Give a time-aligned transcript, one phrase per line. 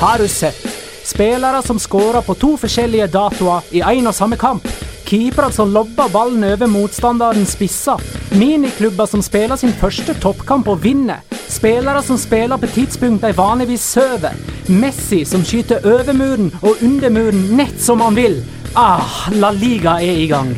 [0.00, 0.66] Har du sett?
[1.04, 4.64] Spillere som skårer på to forskjellige datoer i én og samme kamp.
[5.04, 8.00] Keepere som lobber ballen over motstanderens spisser.
[8.32, 11.20] Miniklubber som spiller sin første toppkamp og vinner.
[11.52, 14.40] Spillere som spiller på tidspunkt de vanligvis sover.
[14.72, 18.40] Messi som skyter over muren og under muren nett som han vil.
[18.72, 20.54] Ah, La Liga er i gang.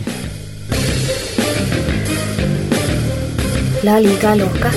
[3.82, 4.70] La liga loca.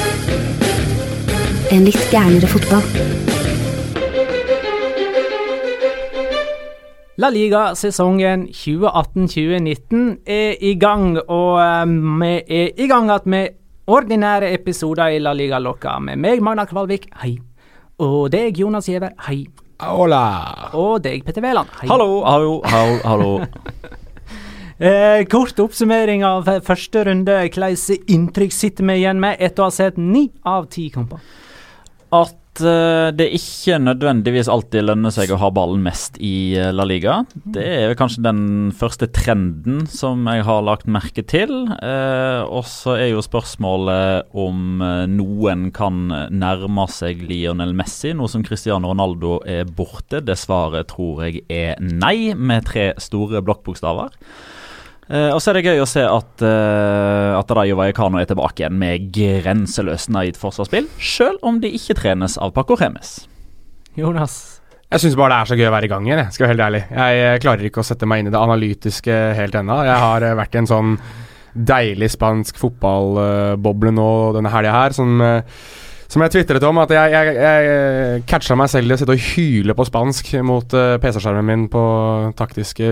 [1.69, 3.34] En litt gærnere fotball.
[7.15, 13.53] La Liga-sesongen 2018-2019 er i gang, og um, vi er i gang igjen med
[13.87, 17.37] ordinære episoder i La Liga Locca med meg, Magna Kvalvik, hei.
[18.03, 19.45] Og deg, Jonas Giæver, hei.
[19.79, 20.25] Hola!
[20.75, 21.87] Og deg, Petter Wæland, hei.
[21.93, 22.99] Hallo, hallo, hallo.
[23.05, 23.31] hallo.
[24.75, 27.31] Eh, kort oppsummering av første runde.
[27.45, 31.21] Hvilke inntrykk sitter vi igjen med etter å ha sett ni av ti kamper?
[32.11, 36.85] At eh, det ikke nødvendigvis alltid lønner seg å ha ballen mest i eh, La
[36.87, 37.19] Liga.
[37.33, 38.41] Det er kanskje den
[38.75, 41.53] første trenden som jeg har lagt merke til.
[41.75, 48.43] Eh, og så er jo spørsmålet om noen kan nærme seg Lionel Messi, nå som
[48.45, 50.21] Cristiano Ronaldo er borte.
[50.25, 54.13] Det svaret tror jeg er nei, med tre store blokkbokstaver.
[55.05, 58.63] Eh, og så er det gøy å se at, uh, at Rayo Vallecano er tilbake
[58.63, 63.19] igjen med grenseløst naivt forsvarsspill, selv om de ikke trenes av Paco Remes.
[63.95, 64.55] Jonas?
[64.95, 66.53] Jeg syns bare det er så gøy å være i gang igjen, jeg skal være
[66.53, 66.81] helt ærlig.
[66.93, 69.79] Jeg eh, klarer ikke å sette meg inn i det analytiske helt ennå.
[69.87, 70.91] Jeg har eh, vært i en sånn
[71.55, 75.65] deilig spansk fotballboble nå denne helga her, som, eh,
[76.11, 76.79] som jeg tvitret om.
[76.83, 80.77] At jeg, jeg, jeg catcha meg selv i å sitte og hyle på spansk mot
[80.77, 81.83] uh, PC-skjermen min på
[82.37, 82.89] taktiske,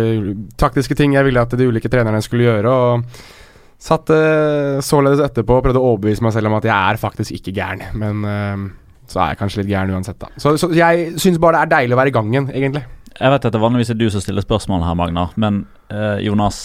[0.59, 2.73] taktiske ting jeg ville at de ulike trenerne skulle gjøre.
[2.73, 7.01] og Satt uh, således etterpå og prøvde å overbevise meg selv om at jeg er
[7.01, 7.85] faktisk ikke gæren.
[7.99, 8.71] Men uh,
[9.09, 10.31] så er jeg kanskje litt gæren uansett, da.
[10.39, 12.85] Så, så jeg syns bare det er deilig å være i gangen, egentlig.
[13.13, 16.63] Jeg vet at det vanligvis er du som stiller spørsmål her, Magnar, men eh, Jonas,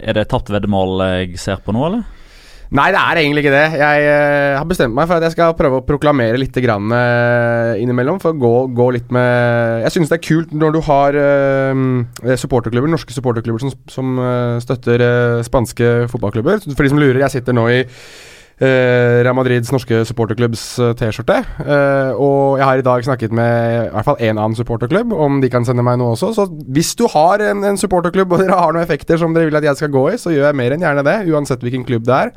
[0.00, 2.06] er det tapt veddemål jeg ser på nå, eller?
[2.70, 3.78] Nei, det er egentlig ikke det.
[3.80, 7.74] Jeg uh, har bestemt meg for at jeg skal prøve å proklamere litt grann, uh,
[7.82, 8.20] innimellom.
[8.22, 12.36] For å gå, gå litt med Jeg synes det er kult når du har uh,
[12.38, 14.22] supporterklubber, norske supporterklubber som, som
[14.62, 15.02] støtter
[15.46, 16.62] spanske fotballklubber.
[16.70, 17.80] For de som lurer, jeg sitter nå i
[18.60, 21.38] eh, Real Madrids norske supporterklubbs eh, T-skjorte.
[21.64, 25.40] Eh, og jeg har i dag snakket med i hvert fall én annen supporterklubb, om
[25.42, 26.32] de kan sende meg noe også.
[26.36, 29.60] Så hvis du har en, en supporterklubb og dere har noen effekter som dere vil
[29.60, 32.06] at jeg skal gå i, så gjør jeg mer enn gjerne det, uansett hvilken klubb
[32.08, 32.34] det er.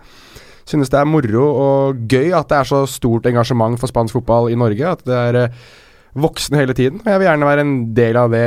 [0.69, 4.47] Synes det er moro og gøy at det er så stort engasjement for spansk fotball
[4.51, 4.93] i Norge.
[4.95, 5.57] At det er eh,
[6.15, 7.01] voksne hele tiden.
[7.03, 8.45] Og jeg vil gjerne være en del av det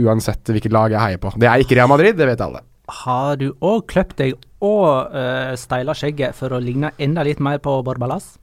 [0.00, 1.34] uansett hvilket lag jeg heier på.
[1.36, 2.64] Det er ikke Real Madrid, det vet alle.
[3.02, 7.60] Har du òg kløpt deg og uh, styla skjegget for å ligne enda litt mer
[7.62, 8.36] på Borbalas?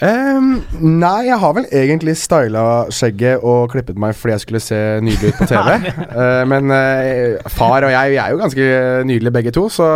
[0.00, 2.62] Um, nei, jeg har vel egentlig styla
[2.94, 5.90] skjegget og klippet meg fordi jeg skulle se nydelig ut på TV.
[6.14, 8.70] uh, men uh, far og jeg vi er jo ganske
[9.10, 9.88] nydelige begge to, så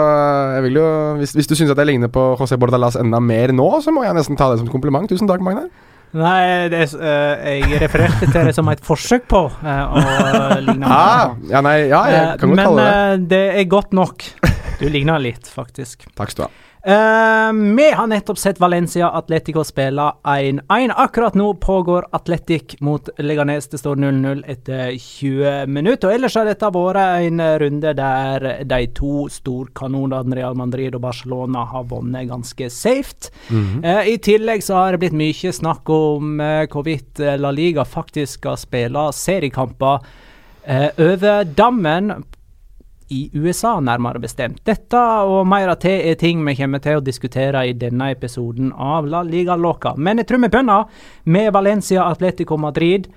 [0.56, 0.90] jeg vil jo
[1.20, 4.04] Hvis, hvis du syns at jeg ligner på José Bordalas enda mer nå, så må
[4.04, 5.08] jeg nesten ta det som et kompliment.
[5.08, 5.70] Tusen takk, Magnar.
[6.14, 11.32] Nei, det, uh, jeg refererte til det som et forsøk på uh, å ligne ah,
[11.50, 14.28] ja, nei, ja, jeg kan godt kalle det Men det er godt nok.
[14.84, 16.04] Du ligner litt, faktisk.
[16.12, 16.70] Takk skal du ha.
[16.84, 20.90] Uh, vi har nettopp sett Valencia Atletico spille 1-1.
[20.92, 23.68] Akkurat nå pågår Atletic mot Leganes.
[23.68, 26.10] Det står 0-0 etter 20 minutter.
[26.10, 31.64] Og Ellers har dette vært en runde der de to storkanonene Real Madrid og Barcelona
[31.72, 33.32] har vunnet ganske safe.
[33.48, 33.80] Mm -hmm.
[33.88, 38.32] uh, I tillegg så har det blitt mye snakk om uh, hvorvidt La Liga faktisk
[38.32, 39.98] skal spille seriekamper
[40.98, 42.24] over dammen
[43.12, 44.62] i USA, nærmere bestemt.
[44.64, 48.72] Dette og mer av til er ting vi kommer til å diskutere i denne episoden
[48.72, 49.94] av La Liga Loca.
[49.96, 53.08] Men jeg tror vi begynner med Valencia Atletico Madrid.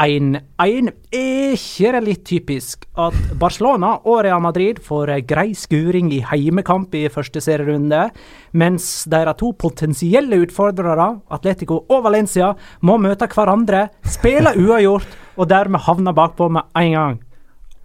[0.00, 0.88] 1-1.
[1.12, 6.94] Er ikke det litt typisk at Barcelona og Real Madrid får grei skuring i heimekamp
[6.96, 8.06] i første serierunde,
[8.52, 15.84] mens deres to potensielle utfordrere, Atletico og Valencia, må møte hverandre, spille uavgjort og dermed
[15.84, 17.20] havne bakpå med en gang?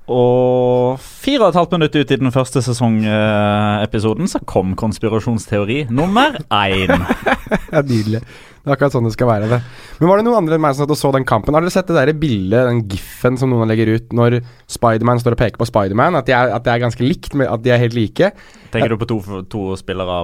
[0.05, 6.37] Og fire og et halvt minutt ut i den første sesongepisoden så kom konspirasjonsteori nummer
[6.53, 6.93] én.
[7.73, 8.21] ja, Nydelig.
[8.65, 9.49] Det er akkurat sånn det skal være.
[9.49, 9.59] det.
[9.99, 11.53] Men Var det noen andre enn meg som så den kampen?
[11.53, 15.37] Har dere sett det der bildet, den giffen som noen legger ut når Spiderman står
[15.37, 16.17] og peker på Spiderman?
[16.17, 18.31] At, de er, at det er ganske likt, at de er helt like?
[18.73, 19.19] Tenker du på to,
[19.49, 20.23] to spillere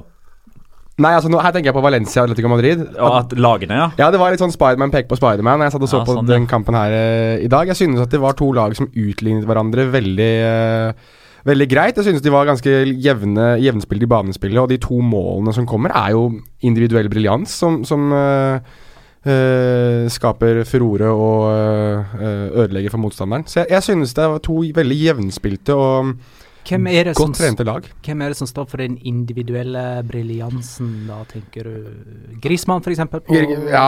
[1.00, 2.84] Nei, altså nå, her tenker jeg på Valencia og Atletico Madrid.
[3.00, 3.88] Og at lagene, ja.
[4.00, 5.64] Ja, det var litt sånn Spiderman peker på Spiderman.
[5.64, 7.72] Jeg satt og så ja, på sånn, den kampen her uh, i dag.
[7.72, 11.98] Jeg synes at det var to lag som utlignet hverandre veldig uh, Veldig greit.
[11.98, 12.70] Jeg synes de var ganske
[13.02, 16.28] jevne jevnspilte i banespillet, og de to målene som kommer, er jo
[16.70, 18.62] individuell briljans som, som uh,
[20.14, 23.48] skaper furore og ødelegger for motstanderen.
[23.50, 26.14] Så jeg, jeg synes det var to veldig jevnspilte og
[26.68, 27.86] hvem er det Godt trente lag.
[28.06, 31.90] Hvem er det som står for den individuelle briljansen, da, tenker du?
[32.44, 33.02] Grismann, f.eks.?
[33.72, 33.88] Ja,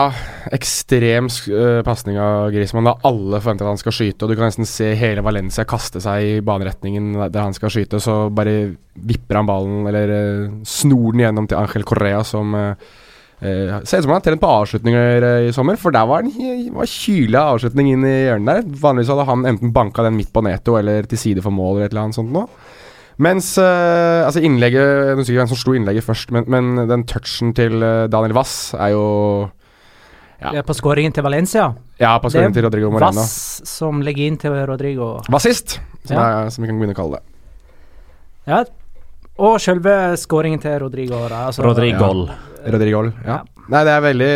[0.54, 2.88] ekstrem uh, pasning av Grismann.
[2.88, 6.02] Da alle forventer at han skal skyte, og du kan nesten se hele Valencia kaste
[6.04, 11.14] seg i baneretningen der han skal skyte, så bare vipper han ballen, eller uh, snor
[11.14, 13.00] den gjennom til Angel Correa, som uh,
[13.42, 16.22] Uh, ser ut som han har trent på avslutninger uh, i sommer, for der var
[16.22, 16.30] en
[16.76, 18.78] var kyla avslutning inn i hjørnet der.
[18.84, 21.88] Vanligvis hadde han enten banka den midt på netto eller til side for mål eller
[21.88, 22.46] et eller annet sånt noe.
[23.24, 27.04] Mens uh, altså innlegget Jeg husker ikke hvem som slo innlegget først, men, men den
[27.10, 27.78] touchen til
[28.10, 29.04] Daniel Wass er jo
[30.44, 30.62] ja.
[30.66, 31.70] På skåringen til Valencia?
[32.00, 33.22] Ja, på skåringen til Rodrigo Moreno.
[33.22, 35.14] Vass som legger inn til Rodrigo.
[35.32, 36.50] Vassist, som, ja.
[36.52, 37.30] som vi kan begynne å kalle det.
[38.50, 38.58] Ja,
[39.40, 41.22] og selve skåringen til Rodrigo.
[41.30, 42.10] Da, altså, Rodrigo.
[42.28, 42.53] Ja.
[42.64, 43.42] Rodrigol, ja.
[43.72, 44.32] Nei, det er veldig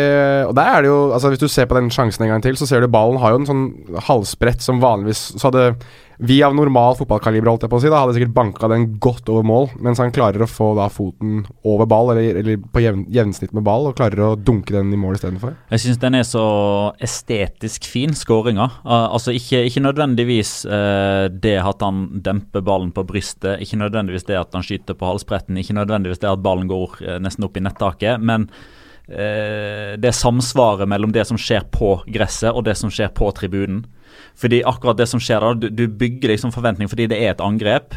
[0.49, 2.57] Og der er det jo Altså Hvis du ser på den sjansen en gang til,
[2.57, 3.65] så ser du ballen har jo en sånn
[4.07, 5.73] halsbrett som vanligvis Så hadde
[6.19, 9.29] vi av normal fotballkaliber, holdt jeg på å si, da hadde sikkert banka den godt
[9.31, 13.05] over mål, mens han klarer å få da foten over ball, eller, eller på jevn,
[13.15, 15.53] jevnsnitt med ball, og klarer å dunke den i mål istedenfor.
[15.71, 16.43] Jeg syns den er så
[17.07, 18.67] estetisk fin, skåringa.
[18.83, 24.41] Altså ikke, ikke nødvendigvis uh, det at han demper ballen på brystet, ikke nødvendigvis det
[24.41, 27.63] at han skyter på halsbretten, ikke nødvendigvis det at ballen går uh, nesten opp i
[27.63, 28.49] nettaket, men
[29.09, 33.79] det samsvaret mellom det som skjer på gresset og det som skjer på tribunen.
[34.37, 37.41] Fordi akkurat det som skjer da, du, du bygger liksom forventning fordi det er et
[37.41, 37.95] angrep.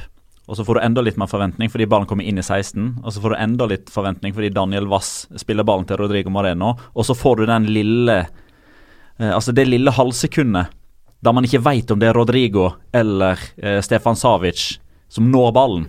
[0.50, 3.04] Og så får du enda litt mer forventning fordi ballen kommer inn i 16.
[3.04, 6.75] Og så får du enda litt forventning fordi Daniel Wass spiller ballen til Rodrigo Mareno.
[6.92, 10.78] Og så får du den lille eh, Altså det lille halvsekundet
[11.23, 14.81] da man ikke veit om det er Rodrigo eller eh, Stefan Savic
[15.12, 15.85] som når ballen.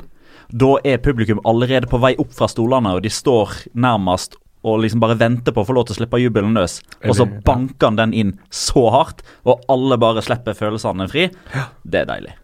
[0.53, 5.01] Da er publikum allerede på vei opp fra stolene, og de står nærmest og liksom
[5.03, 6.79] bare venter på å få lov til å slippe jubelen løs.
[7.03, 11.27] Og så banker han den inn så hardt, og alle bare slipper følelsene fri.
[11.83, 12.37] Det er deilig.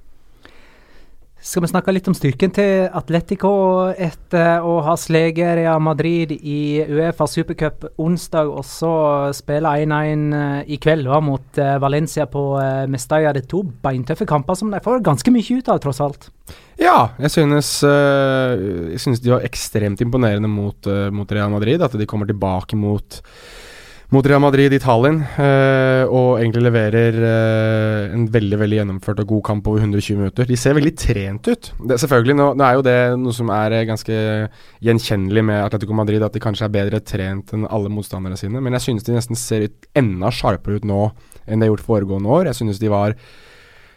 [1.40, 3.50] Skal vi snakke litt om styrken til Atletico
[3.96, 8.92] etter å ha sleget Real Madrid i Uefa supercup onsdag, og så
[9.38, 13.32] spille 1-1 eh, i kveld da, mot uh, Valencia på uh, Mestalla.
[13.38, 16.28] Det er to beintøffe kamper som de får ganske mye ut av, tross alt.
[16.80, 21.84] Ja, jeg synes, jeg synes de var ekstremt imponerende mot, mot Real Madrid.
[21.84, 23.20] At de kommer tilbake mot
[24.10, 29.34] mot Real Madrid i Tallinn, eh, og egentlig leverer eh, en veldig veldig gjennomført og
[29.36, 30.48] god kamp over 120 minutter.
[30.50, 31.70] De ser veldig trent ut.
[31.78, 34.18] Det, selvfølgelig, nå, nå, er jo det noe som er uh, ganske
[34.86, 38.78] gjenkjennelig med Atletico Madrid, at de kanskje er bedre trent enn alle motstanderne sine, men
[38.80, 41.04] jeg synes de nesten ser enda sharpere ut nå
[41.46, 42.50] enn de har gjort foregående år.
[42.50, 43.22] Jeg synes de var eh,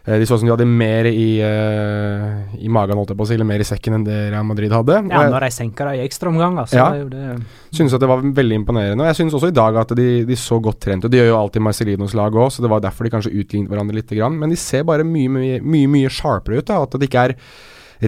[0.04, 3.28] de så ut som de hadde mer i, uh, i magen, holdt jeg på å
[3.30, 4.97] si, eller mer i sekken enn det Real Madrid hadde.
[5.12, 6.80] Ja, når de senka det i ekstraomgang, altså.
[6.80, 6.88] Ja.
[7.06, 7.37] det
[7.71, 9.04] Synes at det var veldig imponerende.
[9.04, 11.12] Og jeg synes også i dag at de, de så godt trent ut.
[11.12, 14.00] De gjør jo alltid Marcelinos lag òg, så det var derfor de kanskje utlignet hverandre
[14.00, 14.16] litt.
[14.35, 16.66] Men de ser bare mye, mye, mye, mye sharpere ut.
[16.66, 16.82] Da.
[16.82, 17.38] At de ikke er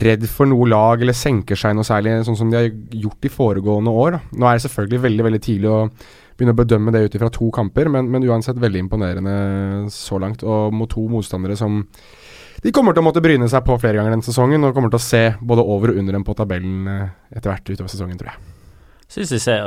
[0.02, 2.68] redd for noe lag eller senker seg noe særlig, sånn som de har
[3.04, 4.16] gjort i foregående år.
[4.16, 4.22] Da.
[4.34, 5.80] Nå er det selvfølgelig veldig veldig tidlig å
[6.34, 9.34] begynne å bedømme det ut ifra to kamper, men, men uansett veldig imponerende
[9.94, 10.42] så langt.
[10.42, 11.82] Og mot to motstandere som
[12.64, 15.00] de kommer til å måtte bryne seg på flere ganger denne sesongen, og kommer til
[15.00, 18.32] å se både over og under dem på tabellen eh, etter hvert utover sesongen, tror
[18.32, 18.52] jeg.
[19.14, 19.66] Syns de ser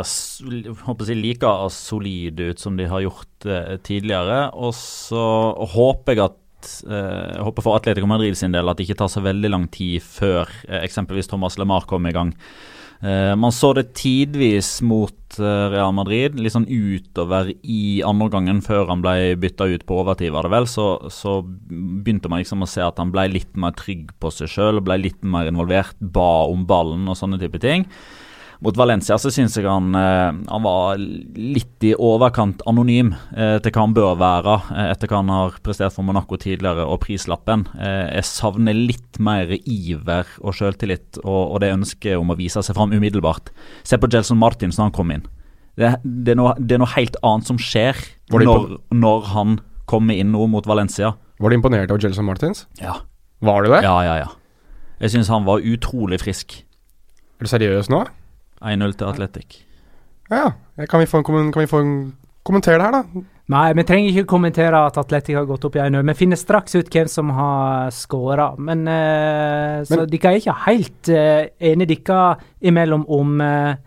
[0.88, 4.39] håper jeg, like solide ut som de har gjort eh, tidligere.
[4.57, 5.27] Og så
[5.75, 9.13] håper jeg at eh, jeg håper for Atletico Madrid sin del at det ikke tar
[9.13, 10.50] så veldig lang tid før
[10.81, 12.33] eksempelvis Thomas LeMar kommer i gang.
[13.01, 18.62] Eh, man så det tidvis mot eh, Real Madrid, litt sånn utover i andre gangen
[18.66, 20.70] før han ble bytta ut på overtid, var det vel.
[20.72, 24.50] Så, så begynte man liksom å se at han ble litt mer trygg på seg
[24.54, 27.86] sjøl, ble litt mer involvert, ba om ballen og sånne type ting.
[28.66, 33.74] Mot Valencia så syns jeg han, eh, han var litt i overkant anonym eh, til
[33.76, 37.68] hva han bør være, eh, etter hva han har prestert for Monaco tidligere og prislappen.
[37.78, 42.64] Eh, jeg savner litt mer iver og selvtillit og, og det ønsket om å vise
[42.66, 43.54] seg fram umiddelbart.
[43.86, 45.26] Se på Jelson Martins når han kom inn.
[45.78, 48.00] Det, det, er, noe, det er noe helt annet som skjer
[48.34, 51.14] når, når han kommer inn nå mot Valencia.
[51.38, 52.66] Var du imponert over Jelson Martins?
[52.82, 53.04] Ja,
[53.46, 53.84] Var du det?
[53.86, 54.16] ja, ja.
[54.26, 54.32] ja.
[54.98, 56.64] Jeg syns han var utrolig frisk.
[57.38, 58.00] Er du seriøs nå?
[58.62, 59.60] 1-0 til Atletic.
[60.32, 60.52] Ja.
[60.90, 61.98] Kan vi få en, kan vi få en
[62.48, 63.26] kommentere det her, da?
[63.48, 66.02] Nei, vi trenger ikke kommentere at Atletic har gått opp i 1-0.
[66.10, 68.50] Vi finner straks ut hvem som har skåra.
[68.60, 73.78] Men, eh, så dere er ikke helt uh, enige dere imellom om uh,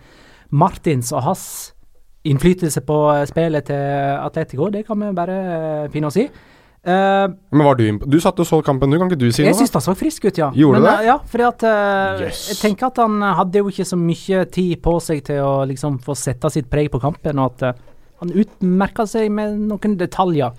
[0.51, 1.45] Martins og hans
[2.25, 2.97] innflytelse på
[3.29, 4.71] spillet til Atletico.
[4.73, 5.37] Det kan vi bare
[5.93, 6.27] finne oss i.
[6.83, 8.97] Eh, Men var Du Du satt og så kampen, du.
[8.99, 9.59] Kan ikke du si jeg noe?
[9.61, 10.51] syns han så frisk ut, ja.
[10.57, 10.95] Gjorde Men, det?
[11.01, 12.49] eh, Ja, fordi at uh, Yes.
[12.49, 15.99] Jeg tenker at han hadde jo ikke så mye tid på seg til å liksom
[16.01, 17.83] få sette sitt preg på kampen, og at uh,
[18.21, 20.53] han utmerka seg med noen detaljer.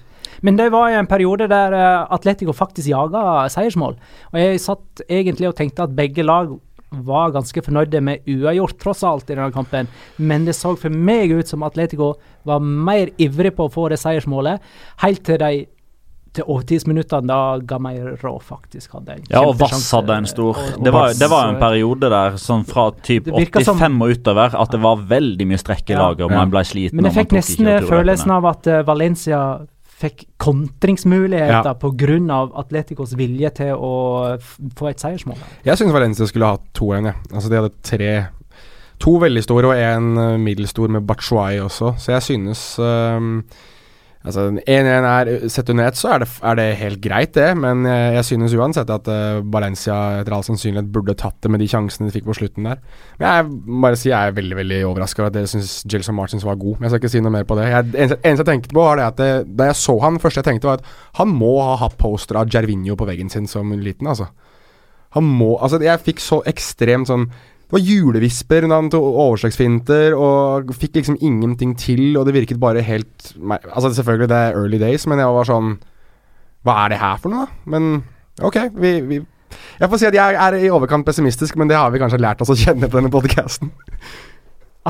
[0.46, 1.74] Men det var en periode der
[2.10, 3.98] Atletico faktisk jaga seiersmål.
[4.32, 6.54] Og jeg satt egentlig og tenkte at begge lag
[6.92, 9.88] var ganske fornøyde med uavgjort, tross alt, i denne kampen.
[10.18, 12.14] Men det så for meg ut som Atletico
[12.48, 14.60] var mer ivrig på å få det seiersmålet,
[15.04, 15.52] helt til de
[16.34, 21.12] til overtidsminuttene da Gameiro faktisk hadde en Ja, og Vass hadde en stor det, var,
[21.18, 24.82] det var en eh, periode der sånn fra typ 85 som- og utover at det
[24.82, 26.38] var veldig mye strekk i laget, og Ja.
[26.38, 26.96] man ble sliten.
[26.96, 29.42] Men jeg fikk nesten følelsen av at eh, Valencia
[30.02, 31.76] fikk kontringsmuligheter Ja.
[32.34, 34.38] av Atleticos vilje til å
[34.76, 35.38] få et seiersmål.
[35.66, 37.16] Jeg syns Valencia skulle hatt to igjen, jeg.
[37.34, 38.14] Altså, de hadde tre
[39.02, 43.44] To veldig store og en middels middelstor med Bachuay også, så jeg synes um,
[44.22, 47.48] Altså, 1-1 er Sett under ett, så er det, er det helt greit, det.
[47.58, 51.64] Men jeg, jeg synes uansett at uh, Valencia etter all sannsynlighet burde tatt det med
[51.64, 52.84] de sjansene de fikk på slutten der.
[53.18, 53.48] Men jeg
[53.88, 56.78] bare si jeg er veldig veldig overraska over at dere syns Jelson Martins var god.
[56.78, 57.68] Men jeg skal ikke si noe mer på det.
[57.72, 60.44] Jeg, eneste, eneste jeg tenkte på, var det at det, da jeg så han, første
[60.44, 63.74] jeg tenkte, var at han må ha hatt poster av Gervinho på veggen sin som
[63.74, 64.30] liten, altså.
[65.16, 67.26] Han må Altså, jeg fikk så ekstremt sånn
[67.72, 72.60] det var julevisper når han tok overslagsfinter og fikk liksom ingenting til, og det virket
[72.60, 75.78] bare helt Altså, selvfølgelig, det er early days, men jeg var sånn
[76.68, 77.72] Hva er det her for noe, da?
[77.72, 78.04] Men
[78.44, 79.22] ok, vi, vi
[79.80, 82.44] Jeg får si at jeg er i overkant pessimistisk, men det har vi kanskje lært
[82.44, 83.72] oss å kjenne på denne podcasten.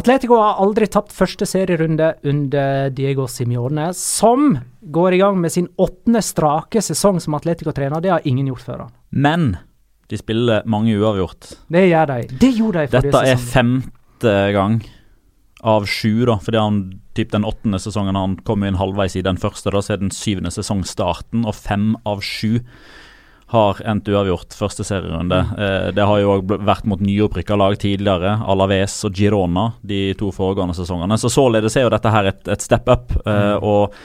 [0.01, 5.67] Atletico har aldri tapt første serierunde under Diego Simione, som går i gang med sin
[5.77, 8.01] åttende strake sesong som Atletico-trener.
[8.01, 8.85] Det har ingen gjort før.
[9.11, 9.51] Men
[10.12, 11.53] de spiller mange uavgjort.
[11.72, 12.24] Det gjør de.
[12.41, 14.82] Det gjorde de forrige Dette er femte gang
[15.62, 16.36] av sju, da.
[16.41, 16.82] Fordi han
[17.15, 20.12] typ den åttende sesongen han kom inn halvveis i den første, da, så er den
[20.15, 22.60] syvende sesongstarten, og fem av sju
[23.51, 25.41] har endt uavgjort første serierunde.
[25.60, 30.32] Eh, det har jo òg vært mot nyopprykka lag tidligere, Alaves og Girona, de to
[30.36, 31.18] foregående sesongene.
[31.20, 33.12] Så således er jo dette her et, et step up.
[33.27, 33.98] Eh, og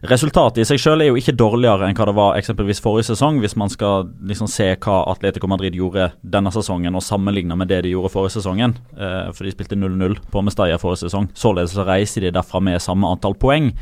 [0.00, 3.42] Resultatet i seg selv er jo ikke dårligere enn hva det var eksempelvis forrige sesong,
[3.42, 7.82] hvis man skal liksom se hva Atletico Madrid gjorde denne sesongen og sammenligne med det
[7.84, 8.78] de gjorde forrige sesongen.
[8.96, 11.28] Eh, for de spilte 0-0 på Mestalla forrige sesong.
[11.36, 13.74] Således så reiser de derfra med samme antall poeng.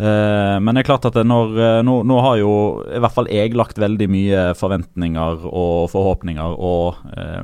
[0.00, 2.52] Eh, men det er klart at når, eh, nå, nå har jo
[2.86, 7.42] i hvert fall jeg lagt veldig mye forventninger og forhåpninger og eh,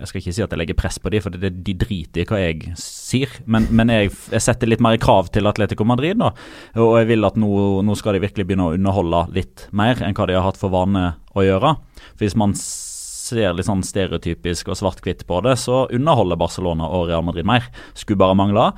[0.00, 2.28] Jeg skal ikke si at jeg legger press på de, for det, de driter i
[2.28, 3.32] hva jeg sier.
[3.44, 6.32] Men, men jeg, jeg setter litt mer krav til Atletico Madrid, da.
[6.80, 7.50] Og jeg vil at nå,
[7.84, 10.72] nå skal de virkelig begynne å underholde litt mer enn hva de har hatt for
[10.72, 11.76] vane å gjøre.
[12.14, 17.08] For hvis man ser litt sånn stereotypisk og svart-hvitt på det, så underholder Barcelona og
[17.10, 17.68] Real Madrid mer.
[17.94, 18.70] Skulle bare mangle.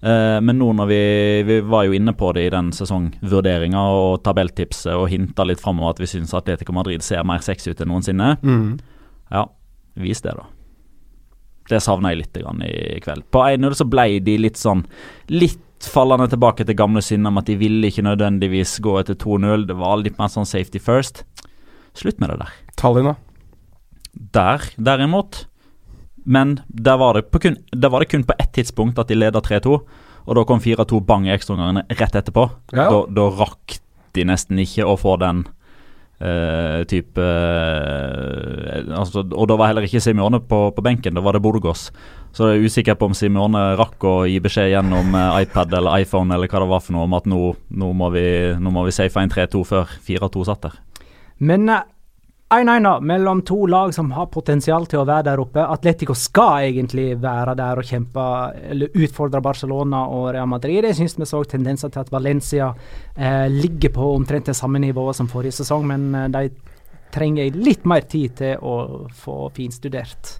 [0.00, 1.00] Eh, men nå når vi,
[1.48, 5.94] vi var jo inne på det i den sesongvurderinga og tabelltipset og hinta litt framover
[5.96, 8.34] at vi syns Atletico Madrid ser mer sexy ut enn noensinne.
[8.44, 8.76] Mm.
[9.32, 9.46] Ja,
[9.96, 10.46] vis det, da.
[11.70, 13.26] Det savna jeg litt grann i kveld.
[13.34, 14.84] På 1-0 så ble de litt sånn
[15.32, 19.66] Litt fallende tilbake til gamle synder om at de ville ikke nødvendigvis gå etter 2-0.
[19.68, 21.24] Det var litt mer sånn safety first.
[21.96, 22.54] Slutt med det der.
[22.80, 23.16] Tallene,
[24.12, 25.46] Der, derimot
[26.24, 29.14] Men der var, det på kun, der var det kun på ett tidspunkt at de
[29.14, 29.76] leda 3-2,
[30.26, 32.48] og da kom 4-2 bang i ekstraomgangene rett etterpå.
[32.72, 32.88] Ja.
[32.90, 33.76] Da, da rakk
[34.16, 35.44] de nesten ikke å få den
[36.20, 41.36] eh, type uh, altså, Og da var heller ikke Simione på, på benken, da var
[41.36, 41.90] det Bodø-Gås.
[42.36, 46.04] Så jeg er usikker på om Simione rakk å gi beskjed gjennom uh, iPad eller
[46.04, 47.42] iPhone eller hva det var for noe om at nå,
[47.82, 50.80] nå må vi, vi safe inn 3-2 før 4-2 satt der.
[51.38, 51.68] Men
[52.48, 55.64] 1-1 da, mellom to lag som har potensial til å være der oppe.
[55.66, 58.26] Atletico skal egentlig være der og kjempe,
[58.70, 60.86] eller utfordre Barcelona og Real Madrid.
[60.86, 62.68] Jeg syns vi så tendenser til at Valencia
[63.16, 66.44] eh, ligger på omtrent det samme nivået som forrige sesong, men eh, de
[67.16, 70.36] trenger litt mer tid til å få finstudert.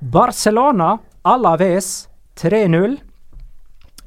[0.00, 0.94] Barcelona,
[1.28, 2.08] Alaves
[2.40, 2.96] 3-0.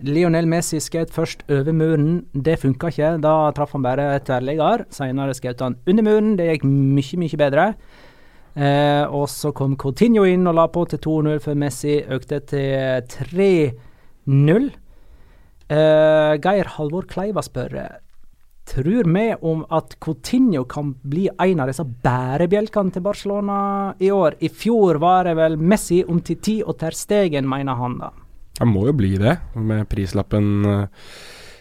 [0.06, 2.22] Lionel Messi skjøt først over muren.
[2.34, 3.16] Det funka ikke.
[3.24, 4.86] Da traff han bare tverrligger.
[4.96, 6.36] Senere skjøt han under muren.
[6.40, 7.66] Det gikk mye, mye bedre.
[8.60, 13.04] Eh, og så kom Coutinho inn og la på til 2-0 før Messi økte til
[13.14, 14.70] 3-0.
[15.70, 17.76] Eh, Geir Halvor Kleiva spør
[18.70, 23.60] Tror vi om at Coutinho kan bli en av disse bærebjelkene til Barcelona
[23.98, 24.38] i år?
[24.46, 28.12] I fjor var det vel Messi om til ti og Ter Stegen, mener han da.
[28.60, 31.14] Han må jo bli det, med prislappen eh,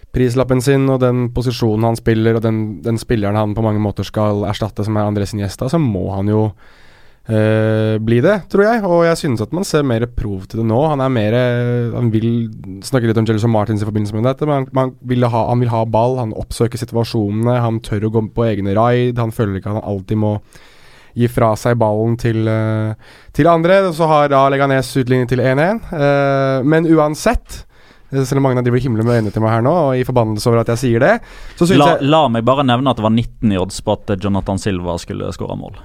[0.08, 4.06] Prislappen sin og den posisjonen han spiller, og den, den spilleren han på mange måter
[4.08, 6.46] skal erstatte, som er Andres Iniesta, så må han jo
[7.28, 8.80] eh, bli det, tror jeg.
[8.88, 10.78] Og jeg synes at man ser mer prov til det nå.
[10.94, 11.36] Han er mer
[11.92, 12.30] Han vil
[12.88, 15.74] snakke litt om Jelison Martins i forbindelse med dette, men han, vil ha, han vil
[15.76, 19.74] ha ball, han oppsøker situasjonene, han tør å gå på egne raid, han føler ikke
[19.74, 20.38] at han alltid må
[21.18, 22.94] gi fra seg ballen til, uh,
[23.34, 23.80] til andre.
[23.94, 25.82] Så har da Leganes utlignet til 1-1.
[25.92, 27.60] Uh, men uansett
[28.12, 29.98] eh, selv om mange av de blir himle med øynene til meg her nå, og
[29.98, 31.14] i forbannelse over at jeg sier det.
[31.58, 34.18] Så La, jeg la meg bare nevne at det var 19 i odds på at
[34.18, 35.78] Jonathan Silva skulle skåre mål.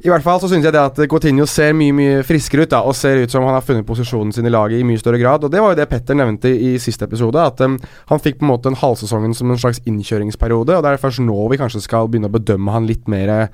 [0.00, 2.78] I hvert fall så synes jeg det at Coutinho ser mye mye friskere ut da,
[2.88, 5.44] og ser ut som han har funnet posisjonen sin i laget i mye større grad.
[5.44, 7.76] Og Det var jo det Petter nevnte i siste episode, at um,
[8.08, 10.78] han fikk på en måte en halvsesongen som en slags innkjøringsperiode.
[10.78, 13.50] og Det er først nå vi kanskje skal begynne å bedømme han litt mer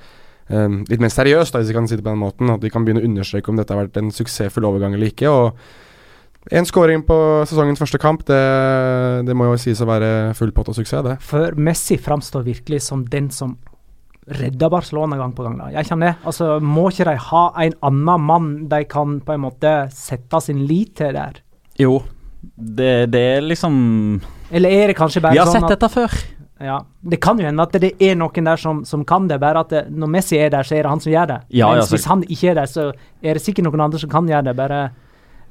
[0.50, 2.52] um, litt mer seriøst, da, hvis vi kan si det på den måten.
[2.52, 5.30] At de kan begynne å understreke om dette har vært en suksessfull overgang eller ikke.
[5.30, 7.16] og En skåring på
[7.50, 8.42] sesongens første kamp, det,
[9.26, 11.16] det må jo sies å være full pott og suksess, det.
[11.26, 13.56] For Messi framstår virkelig som den som
[14.26, 15.56] redder Barcelona gang på gang.
[15.58, 15.70] da.
[15.74, 16.26] Jeg kjenner det.
[16.26, 20.64] Altså, Må ikke de ha en annen mann de kan på en måte sette sin
[20.66, 21.42] lit til der?
[21.78, 22.00] Jo,
[22.56, 23.74] det, det er liksom
[24.50, 26.16] Eller er det kanskje bare sånn Vi har sånn sett at dette før.
[26.60, 29.60] Ja, Det kan jo hende at det er noen der som, som kan det, bare
[29.60, 31.40] at det, når Messi er der, så er det han som gjør det.
[31.50, 32.86] Ja, ja, Mens ja, hvis han ikke er der, så
[33.22, 34.56] er det sikkert noen andre som kan gjøre det.
[34.56, 34.84] bare...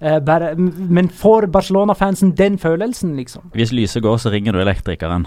[0.02, 3.46] Uh, bare, men får Barcelona-fansen den følelsen, liksom?
[3.54, 5.24] Hvis lyset går, så ringer du elektrikeren.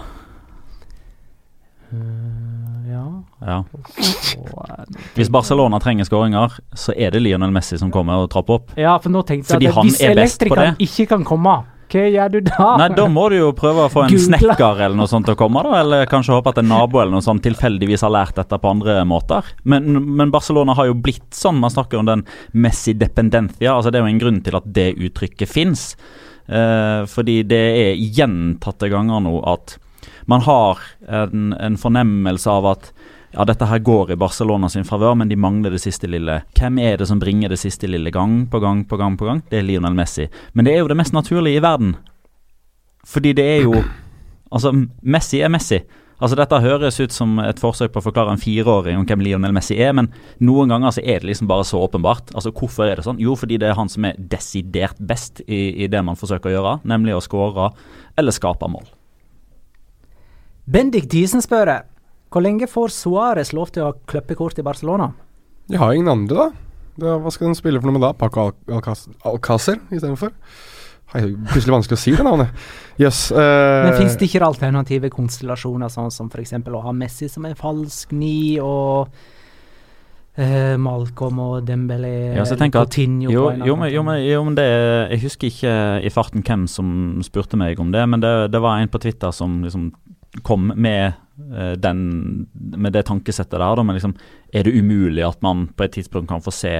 [2.89, 3.05] Ja.
[3.41, 3.63] Ja.
[3.97, 8.71] Eh, Hvis Barcelona trenger skåringer, så er det Lionel Messi som kommer og trapper opp.
[8.77, 11.55] ja, for nå tenkte jeg at hvis er elektrikeren ikke kan komme,
[11.89, 12.67] hva gjør du da?
[12.81, 14.25] Nei, da må du jo prøve å få en Google.
[14.27, 15.79] snekker eller noe sånt til å komme, da.
[15.81, 19.01] Eller kanskje håpe at en nabo eller noe sånt tilfeldigvis har lært dette på andre
[19.09, 19.47] måter.
[19.63, 21.59] Men, men Barcelona har jo blitt sånn.
[21.61, 23.73] Man snakker om den Messi-dependencia.
[23.73, 25.91] Altså, det er jo en grunn til at det uttrykket fins.
[26.49, 29.77] Eh, fordi det er gjentatte ganger nå at
[30.29, 32.91] man har en, en fornemmelse av at
[33.31, 36.39] ja, dette her går i Barcelona sin favør, men de mangler det siste lille.
[36.57, 39.43] Hvem er det som bringer det siste lille gang på gang på gang på gang?
[39.51, 40.25] Det er Lionel Messi.
[40.57, 41.93] Men det er jo det mest naturlige i verden.
[43.05, 43.79] Fordi det er jo
[44.49, 44.71] Altså,
[45.05, 45.77] Messi er Messi.
[46.19, 49.53] Altså Dette høres ut som et forsøk på å forklare en fireåring om hvem Lionel
[49.53, 50.09] Messi er, men
[50.41, 52.33] noen ganger så er det liksom bare så åpenbart.
[52.33, 53.21] Altså Hvorfor er det sånn?
[53.21, 56.55] Jo, fordi det er han som er desidert best i, i det man forsøker å
[56.55, 57.69] gjøre, nemlig å skåre
[58.17, 58.89] eller skape mål.
[60.65, 61.75] Bendik Diesen spør
[62.29, 65.11] hvor lenge får Suárez lov til å ha kløppekort i Barcelona?
[65.69, 66.49] De har ingen andre, da.
[67.01, 68.13] da hva skal de spille for noe med da?
[68.17, 70.35] Paco Alcácer Al Al istedenfor?
[71.09, 72.53] Plutselig vanskelig å si det navnet.
[73.01, 76.53] Yes, uh, Men finnes det ikke alternative konstellasjoner, sånn som f.eks.
[76.53, 79.09] å ha Messi som en falsk ni, og
[80.37, 84.67] eh, Malcolm og Dembélé Ja, tenker at jo, jo, men, jo, jo, men det
[85.15, 85.73] Jeg husker ikke
[86.05, 89.33] i farten hvem som spurte meg om det, men det, det var en på Twitter
[89.33, 89.89] som liksom
[90.45, 91.17] kom med
[91.79, 91.99] den
[92.51, 93.83] Med det tankesettet der, da.
[93.83, 94.13] Men liksom,
[94.53, 96.73] er det umulig at man på et tidspunkt kan få se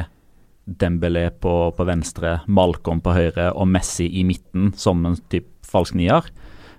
[0.70, 5.96] Dembélé på, på, venstre, Malcolm på høyre og Messi i midten som en type falsk
[5.98, 6.28] nier.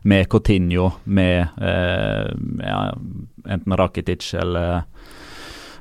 [0.07, 2.29] Med Coutinho, med eh,
[2.63, 2.79] ja,
[3.51, 4.85] enten Rakitic eller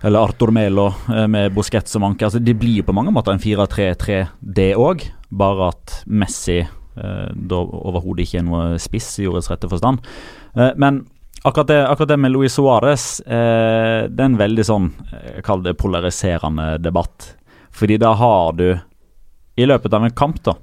[0.02, 2.30] eller Arthur Melo eh, med Busquets som anker.
[2.30, 5.04] Altså, det blir jo på mange måter en 4-3-3, det òg.
[5.30, 10.00] Bare at Messi eh, da overhodet ikke er noe spiss i ordets rette forstand.
[10.56, 11.04] Eh, men
[11.44, 15.70] akkurat det, akkurat det, med Luis Suárez, eh, det er en veldig sånn, jeg kaller
[15.70, 17.34] det polariserende debatt.
[17.76, 18.68] Fordi da har du,
[19.60, 20.56] i løpet av en kamp, da,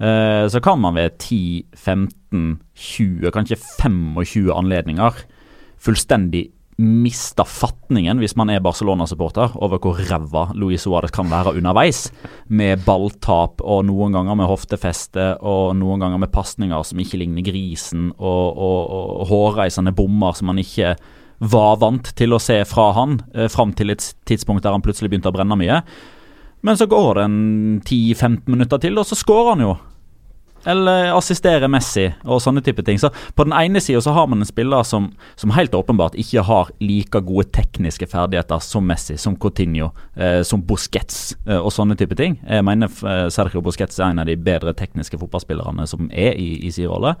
[0.00, 5.24] eh, så kan man ved 10, 15, 20, kanskje 25 anledninger
[5.84, 12.08] fullstendig mista fatningen, hvis man er Barcelona-supporter, over hvor ræva Luis Suárez kan være underveis.
[12.48, 17.46] Med balltap og noen ganger med hoftefeste og noen ganger med pasninger som ikke ligner
[17.46, 20.96] grisen, og, og, og hårreisende bommer som man ikke
[21.44, 25.12] var vant til å se fra han, eh, fram til et tidspunkt der han plutselig
[25.12, 25.82] begynte å brenne mye.
[26.64, 29.74] Men så går det en 10-15 minutter til, og så skårer han jo
[30.66, 32.98] eller assistere Messi og sånne type ting.
[33.00, 36.44] Så På den ene sida så har man en spiller som, som, helt åpenbart ikke
[36.46, 41.96] har like gode tekniske ferdigheter som Messi, som Coutinho, eh, som Busquets eh, og sånne
[42.00, 42.38] type ting.
[42.48, 46.50] Jeg mener eh, Sergio Busquets er en av de bedre tekniske fotballspillerne som er i,
[46.66, 47.14] i sin rolle.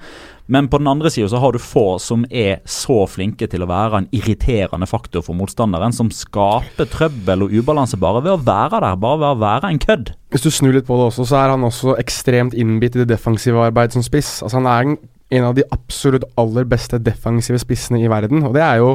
[0.46, 3.68] Men på den andre sida så har du få som er så flinke til å
[3.70, 8.82] være en irriterende faktor for motstanderen, som skaper trøbbel og ubalanse bare ved å være
[8.84, 10.12] der, bare ved å være en kødd.
[10.34, 13.12] Hvis du snur litt på det også, så er han også ekstremt innbitt i det
[13.14, 14.42] defensive arbeidet som spiss.
[14.44, 14.96] Altså Han er
[15.34, 18.90] en av de absolutt aller beste defensive spissene i verden, og det er jo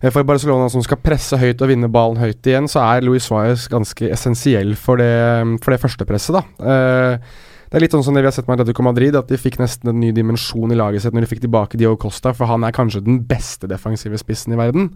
[0.00, 3.28] eh, for Barcelona som skal presse høyt og vinne ballen høyt igjen, så er Luis
[3.28, 5.12] Suárez ganske essensiell for det,
[5.60, 6.40] for det første presset.
[6.40, 6.46] da.
[6.56, 9.38] Uh, det er litt sånn som det vi har sett med Atletico Madrid, at de
[9.40, 12.50] fikk nesten en ny dimensjon i laget sitt når de fikk tilbake Dio Costa, for
[12.50, 14.92] han er kanskje den beste defensive spissen i verden.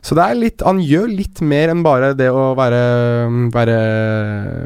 [0.00, 2.80] Så det er litt Han gjør litt mer enn bare det å være,
[3.52, 3.76] være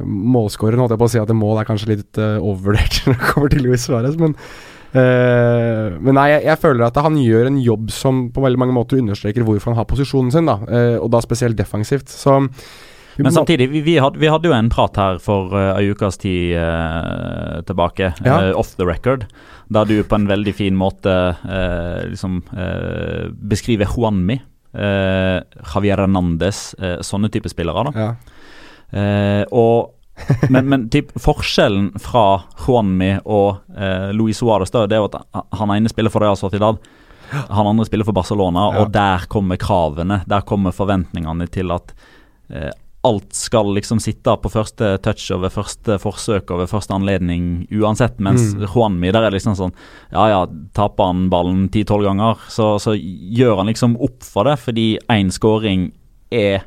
[0.06, 0.78] målskårer.
[0.78, 3.52] Holdt jeg på å si at mål er kanskje litt uh, overvurdert når det kommer
[3.52, 7.90] til Luis Suárez, men uh, Men nei, jeg, jeg, føler at han gjør en jobb
[7.94, 11.22] som på veldig mange måter understreker hvorfor han har posisjonen sin, da, uh, og da
[11.24, 12.14] spesielt defensivt.
[12.14, 12.38] Så
[13.16, 16.18] men samtidig, vi, vi, hadde, vi, hadde, jo en prat her for uh, ei ukes
[16.22, 18.38] tid uh, tilbake, ja.
[18.50, 19.26] uh, off the record,
[19.72, 21.12] der du på en veldig fin måte
[22.10, 22.42] liksom
[23.48, 24.36] beskriver Juanmi,
[24.76, 26.74] Javier Hernandez,
[27.06, 27.86] sånne type spillere.
[27.88, 28.04] da.
[28.04, 29.46] Ja.
[29.48, 29.94] og
[30.52, 33.64] men, men typ, forskjellen fra Juanmi og
[34.12, 36.78] Luis Suárez da, det er at han ene spiller for Real Sociedad.
[37.32, 38.84] Han andre spiller for Barcelona, ja.
[38.84, 40.20] og der kommer kravene.
[40.28, 41.96] Der kommer forventningene til at
[43.04, 47.66] alt skal liksom sitte på første touch og ved første forsøk og ved første anledning
[47.72, 48.16] uansett.
[48.24, 48.66] Mens mm.
[48.70, 49.74] Juanmi der er liksom sånn
[50.14, 50.44] Ja ja,
[50.76, 55.32] taper han ballen ti-tolv ganger, så, så, gjør han liksom opp for det, fordi én
[55.34, 55.90] scoring
[56.34, 56.64] er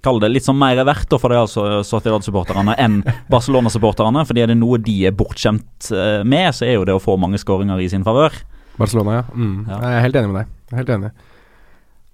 [0.00, 4.22] Kall det litt sånn mer verdt for de altså Sociedad-supporterne enn Barcelona-supporterne.
[4.24, 7.18] fordi er det noe de er bortskjemt eh, med, så er jo det å få
[7.20, 8.32] mange skåringer i sin favør.
[8.80, 9.26] Barcelona, ja.
[9.34, 9.58] Mm.
[9.68, 9.76] ja.
[9.82, 10.54] Jeg er helt enig med deg.
[10.70, 11.12] Jeg er helt enig.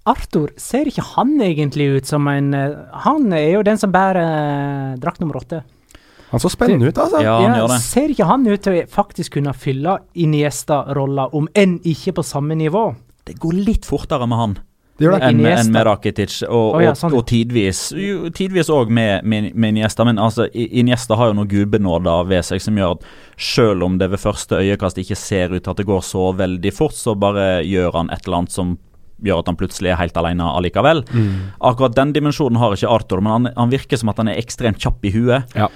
[0.07, 4.21] Arthur, ser ikke han egentlig ut som en eh, Han er jo den som bærer
[4.23, 5.63] uh, drakt nummer åtte.
[6.29, 7.21] Han så spennende ut, altså.
[7.23, 7.81] Ja, han ja, gjør det.
[7.85, 12.57] Ser ikke han ut til å faktisk kunne fylle Iniesta-rolla, om enn ikke på samme
[12.59, 12.89] nivå?
[13.27, 14.57] Det går litt fortere med han
[14.97, 17.13] enn en med Rakitic, og, oh, ja, sånn.
[17.13, 17.91] og, og tidvis
[18.35, 20.05] Tidvis òg med, med, med, Iniesta.
[20.07, 23.05] Men altså, Iniesta har jo noe gudbenåda ved seg som gjør at
[23.37, 26.73] selv om det ved første øyekast ikke ser ut til at det går så veldig
[26.73, 28.77] fort, så bare gjør han et eller annet som
[29.25, 31.03] gjør at han plutselig er helt alene allikevel.
[31.09, 31.29] Mm.
[31.69, 34.81] Akkurat den dimensjonen har ikke Arthur, men han, han, virker som at han er ekstremt
[34.83, 35.57] kjapp i huet.
[35.57, 35.69] Ja.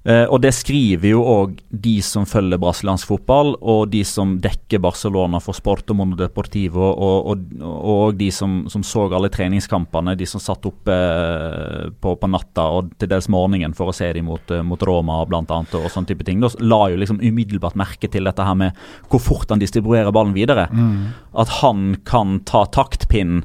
[0.00, 4.80] Uh, og det skriver jo òg de som følger brasiliansk fotball, og de som dekker
[4.80, 10.14] Barcelona for Sport og Mono Deportivo, og, og, og de som, som, så alle treningskampene,
[10.16, 14.08] de som satt oppe eh, på, på, natta og til dels morgenen for å se
[14.16, 16.40] dem mot, uh, mot Roma blant annet, og sånne type ting.
[16.40, 18.80] Da la jo liksom umiddelbart merke til dette her med
[19.12, 20.70] hvor fort han distribuerer ballen videre.
[20.72, 21.12] Mm.
[21.44, 23.44] At han kan ta taktpinnen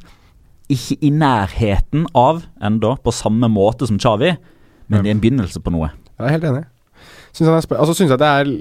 [0.72, 4.38] ikke i nærheten av enda på samme måte som Chavi,
[4.88, 5.92] men det er en begynnelse på noe.
[6.16, 6.64] Jeg er helt enig.
[7.36, 8.52] Syns altså, synes jeg det er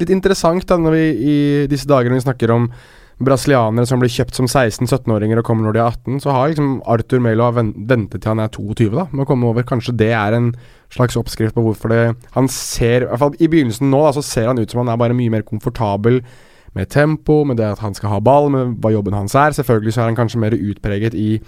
[0.00, 1.36] litt interessant da, når vi i
[1.68, 2.70] disse dager når vi snakker om
[3.18, 6.76] brasilianere som blir kjøpt som 16-17-åringer og kommer når de er 18, så har liksom
[6.88, 9.66] Arthur Melo ventet til han er 22 da, med å komme over.
[9.66, 10.52] Kanskje det er en
[10.94, 12.02] slags oppskrift på hvorfor det
[12.36, 14.92] Han ser, i hvert fall i begynnelsen nå, da, så ser han ut som han
[14.94, 16.22] er bare mye mer komfortabel
[16.78, 19.56] med tempo, med det at han skal ha ball, med hva jobben hans er.
[19.56, 21.40] Selvfølgelig så er han kanskje mer utpreget i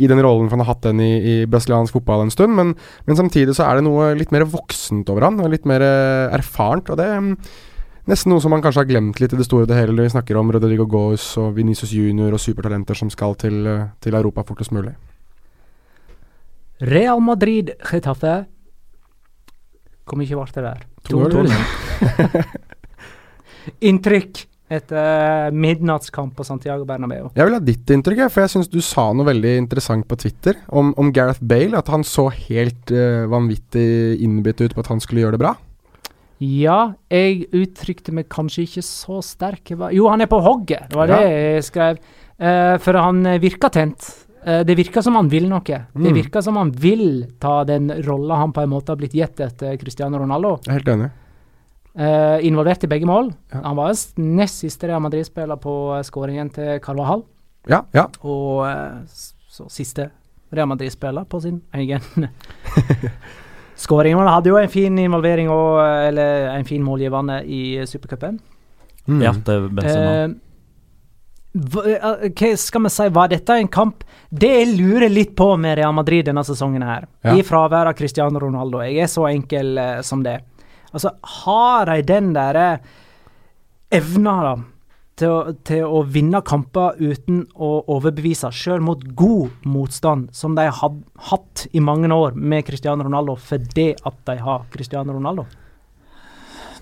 [0.00, 2.54] i den rollen, for han har hatt den i, i brasiliansk fotball en stund.
[2.56, 2.72] Men,
[3.06, 6.90] men, samtidig så er det noe litt mer voksent over han, litt mer eh, erfarent.
[6.92, 7.32] Og det er mm,
[8.10, 10.08] nesten noe som man kanskje har glemt litt i det store og det hele når
[10.08, 14.18] vi snakker om Rodrigo Gaus og Venicius Junior og supertalenter som skal til, eh, til
[14.18, 14.94] Europa fortest mulig.
[16.82, 18.40] Real Madrid Getafe
[20.02, 20.80] Hvor mye ble det der?
[21.06, 21.52] 2-0.
[23.88, 24.40] Inntrykk
[24.72, 27.30] etter midnattskamp på Santiago Bernabeu.
[27.36, 30.58] Jeg vil ha ditt inntrykk, for jeg syns du sa noe veldig interessant på Twitter
[30.68, 31.76] om, om Gareth Bale.
[31.78, 35.54] At han så helt uh, vanvittig innbitt ut på at han skulle gjøre det bra.
[36.42, 39.74] Ja, jeg uttrykte meg kanskje ikke så sterk.
[39.94, 42.02] Jo, han er på hogget, det var det jeg skrev.
[42.42, 44.08] Uh, for han eh, virka tent.
[44.42, 45.62] Uh, det virka som han vil noe.
[45.62, 46.16] Det Mm.
[46.16, 49.76] virka som han vil ta den rolla han på en måte har blitt gitt etter
[49.78, 50.56] Cristiano Ronaldo.
[50.64, 51.10] Jeg er helt enig.
[51.92, 53.32] Eh, involvert i begge mål.
[53.52, 53.60] Ja.
[53.66, 57.24] Han var nest siste Real Madrid-spiller på eh, skåringen til Carvajal.
[57.68, 58.06] Ja, ja.
[58.26, 59.02] Og uh,
[59.52, 60.08] så siste
[60.50, 62.00] Real Madrid-spiller på sin egen
[63.84, 64.16] skåring.
[64.18, 65.78] Han hadde jo en fin involvering og,
[66.08, 68.40] eller en fin målgivende i supercupen.
[69.06, 69.20] Mm.
[69.22, 70.16] Ja, det er Benzema.
[70.24, 70.34] Uh,
[71.52, 71.84] hva,
[72.32, 75.92] hva skal vi si, var dette en kamp Det jeg lurer litt på med Real
[75.92, 77.34] Madrid denne sesongen her, Ja.
[77.36, 80.38] i fravær av Cristiano Ronaldo Jeg er så enkel uh, som det.
[80.92, 82.66] Altså, har de den derre
[83.92, 84.52] evna da,
[85.16, 90.68] til, å- til å vinne kamper uten å overbevise, sjøl mot god motstand, som de
[90.68, 90.94] har
[91.30, 95.44] hatt i mange år med Cristiano Ronaldo, fordi at de har Cristiano Ronaldo?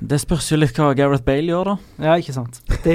[0.01, 1.75] Det spørs jo litt hva Gareth Bale gjør, da.
[2.07, 2.63] Ja, ikke sant?
[2.71, 2.95] Det,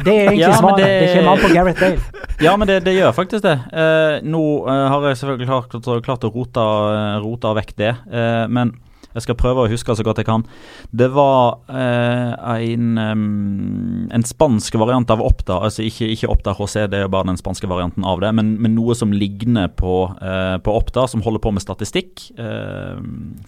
[0.00, 0.78] det er egentlig Ja, svaret.
[0.80, 2.24] Det, det- kommer an på Gareth Bale.
[2.40, 3.56] Ja, men det, det gjør faktisk det.
[3.74, 8.46] Eh, nå eh, har jeg selvfølgelig klart, klart, å rote, eh, rote vekk det, eh,
[8.48, 8.72] men
[9.18, 10.44] jeg skal prøve å huske så godt jeg kan.
[10.90, 12.34] Det var eh,
[12.68, 17.12] en, um, en spansk variant av Oppda, altså ikke, ikke Oppda HC, det er jo
[17.14, 21.08] bare den spanske varianten av det, men, men noe som ligner på, eh, på Oppda,
[21.10, 22.30] som holder på med statistikk.
[22.38, 23.00] Eh,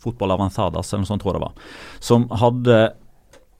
[0.02, 1.70] Fotball Avanzadas, eller noe sånt tror jeg det var.
[2.04, 2.80] Som hadde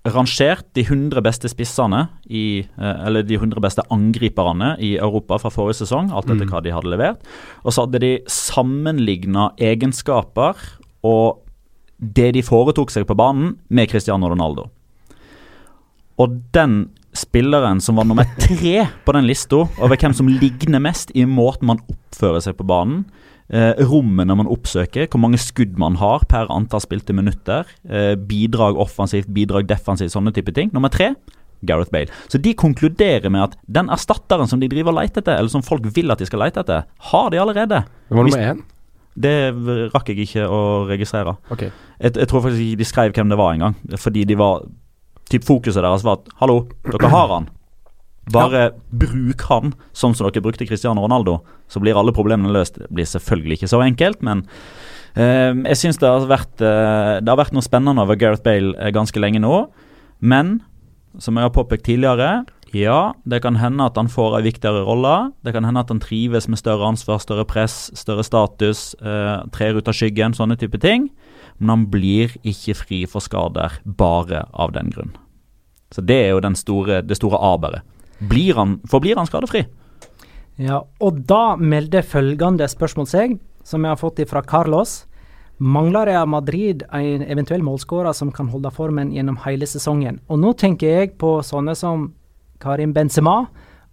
[0.08, 5.50] rangert de 100 beste spissene i, eh, eller de 100 beste angriperne i Europa fra
[5.50, 7.20] forrige sesong, alt etter hva de hadde levert.
[7.64, 10.56] Og så hadde de sammenligna egenskaper
[11.04, 11.40] og
[12.00, 14.68] det de foretok seg på banen, med Cristiano Ronaldo.
[16.20, 21.10] Og den spilleren som var nummer tre på den lista over hvem som ligner mest
[21.18, 23.04] i måten man oppfører seg på banen,
[23.50, 28.78] eh, rommene man oppsøker, hvor mange skudd man har per antall spilte minutter, eh, bidrag
[28.78, 30.70] offensivt, bidrag defensivt, sånne type ting.
[30.72, 31.14] Nummer tre
[31.66, 32.08] Gareth Bale.
[32.28, 35.64] Så de konkluderer med at den erstatteren som de driver og leter etter, eller som
[35.64, 37.82] folk vil at de skal lete etter, har de allerede.
[38.08, 38.62] Det var nummer én.
[39.20, 39.36] Det
[39.94, 41.36] rakk jeg ikke å registrere.
[41.52, 41.70] Okay.
[41.98, 43.76] Jeg, jeg tror faktisk ikke de skrev hvem det var engang.
[44.00, 44.64] Fordi de var
[45.30, 47.44] Typ fokuset deres var at hallo, dere har han.
[48.34, 51.38] Bare bruk han sånn som dere brukte Cristiano Ronaldo,
[51.70, 52.80] så blir alle problemene løst.
[52.82, 54.42] Det blir selvfølgelig ikke så enkelt, men
[55.14, 58.74] eh, jeg syns det, har vært, eh, det har vært noe spennende over Gareth Bale
[58.74, 59.54] eh, ganske lenge nå.
[60.18, 60.58] Men
[61.18, 65.32] som jeg har påpekt tidligere, ja, det kan hende at han får en viktigere rolle.
[65.42, 69.78] Det kan hende at han trives med større ansvar, større press, større status, eh, trer
[69.78, 71.08] ut av skyggen, sånne type ting.
[71.58, 75.16] Men han blir ikke fri for skader bare av den grunn.
[75.90, 77.82] Så det er jo store, det store aberet.
[78.20, 79.66] Forblir han skadefri?
[80.60, 85.06] Ja, og da melder følgende spørsmål seg, som jeg har fått fra Carlos.
[85.58, 90.20] Mangler Real Madrid en eventuell målskårer som kan holde formen gjennom hele sesongen?
[90.28, 92.12] Og nå tenker jeg på sånne som
[92.60, 93.42] Karim Benzema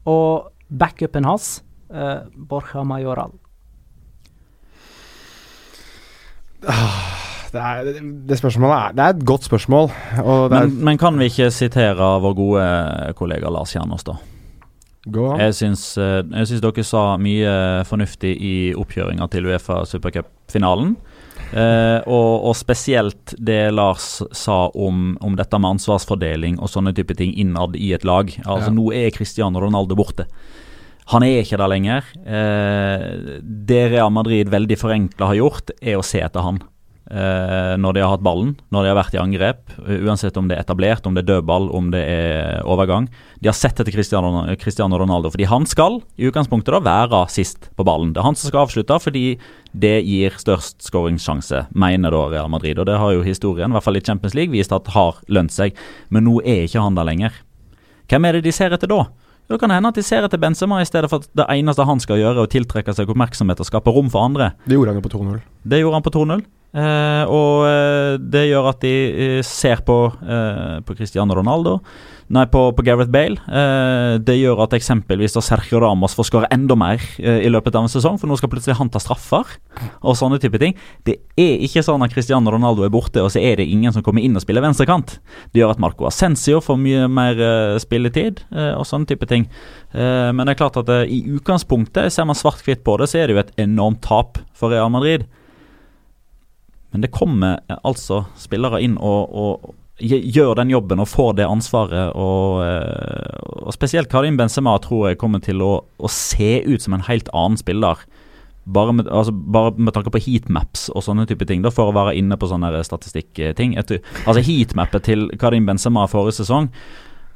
[0.08, 3.36] og backupen hans, uh, Borja Majoral.
[7.48, 9.92] Det, er, det spørsmålet er Det er et godt spørsmål.
[10.24, 12.66] Og det er, Men, men kan vi ikke sitere vår gode
[13.16, 14.18] kollega Lars Kjernås, da?
[15.16, 17.52] Jeg syns, eh, jeg syns dere sa mye
[17.88, 20.98] fornuftig i oppkjøringa til Uefa supercup-finalen.
[21.54, 27.16] Eh, og, og spesielt det Lars sa om, om dette med ansvarsfordeling og sånne type
[27.18, 28.32] ting innad i et lag.
[28.44, 28.76] Altså Ja.
[28.76, 30.28] Nå er Cristiano Ronaldo borte.
[31.14, 32.10] Han er ikke der lenger.
[32.28, 36.60] Eh, det Real Madrid veldig forenkla har gjort, er å se etter han.
[37.08, 39.70] Eh, når de har hatt ballen, når de har vært i angrep.
[39.88, 43.08] eh, Uansett om det er etablert, om det er dødball, om det er overgang.
[43.40, 47.70] De har sett etter Cristiano, Cristiano Ronaldo, fordi han skal i utgangspunktet da være sist
[47.78, 48.12] på ballen.
[48.12, 49.38] Det er han som skal avslutte, fordi
[49.72, 52.78] det gir størst skåringssjanse, mener da Real Madrid.
[52.80, 55.52] Og det har jo historien, i hvert fall i Champions League, vist at har lønt
[55.56, 55.80] seg.
[56.12, 57.32] Men nå er ikke han der lenger.
[58.12, 59.06] Hvem er det de ser etter da?
[59.48, 61.86] Jo, Det kan hende at de ser etter Benzema i stedet for at det eneste
[61.88, 64.52] han skal gjøre, er å tiltrekke seg oppmerksomhet og skape rom for andre.
[64.68, 65.42] Det gjorde han jo på 2-0.
[65.64, 66.46] Det gjorde han på 2-0.
[66.78, 71.80] Eh, og eh, det gjør at de eh, ser på, eh, på Cristiano Ronaldo
[72.28, 73.40] Nei, på, på Gareth Bale.
[73.48, 77.86] Eh, det gjør at eksempelvis da Sergio Ramos får skåre enda mer i løpet av
[77.86, 79.54] en sesong, for nå skal plutselig han ta straffer
[80.02, 80.76] og sånne type ting.
[81.08, 84.04] Det er ikke sånn at Cristiano Ronaldo er borte, og så er det ingen som
[84.04, 85.16] kommer inn og spiller venstrekant.
[85.56, 87.40] Det gjør at Marco Ascencio får mye mer
[87.80, 88.44] spilletid
[88.76, 89.48] og sånne type ting.
[89.96, 93.38] Men det er klart at i utgangspunktet, ser man svart-hvitt på det, så er det
[93.38, 95.30] jo et enormt tap for Real Madrid.
[96.92, 101.48] Men det kommer eh, altså spillere inn og, og gjør den jobben og får det
[101.50, 102.14] ansvaret.
[102.16, 106.96] Og, eh, og spesielt Karim Benzema tror jeg kommer til å, å, se ut som
[106.96, 108.06] en helt annen spiller.
[108.68, 111.96] Bare med, altså, bare med tanke på heatmaps og sånne type ting, da for å
[111.96, 113.78] være inne på sånne statistikkting.
[113.80, 116.68] Altså Heatmappet til Karim Benzema forrige sesong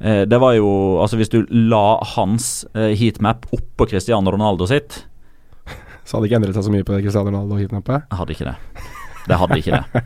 [0.00, 0.68] eh, det var jo
[1.00, 5.06] Altså Hvis du la hans heatmap oppå Cristiano Ronaldo sitt
[6.04, 8.12] Så hadde ikke endret seg så mye på Cristiano Ronaldo-heatmappet?
[8.12, 8.58] Hadde ikke det.
[9.28, 10.02] Det hadde ikke det.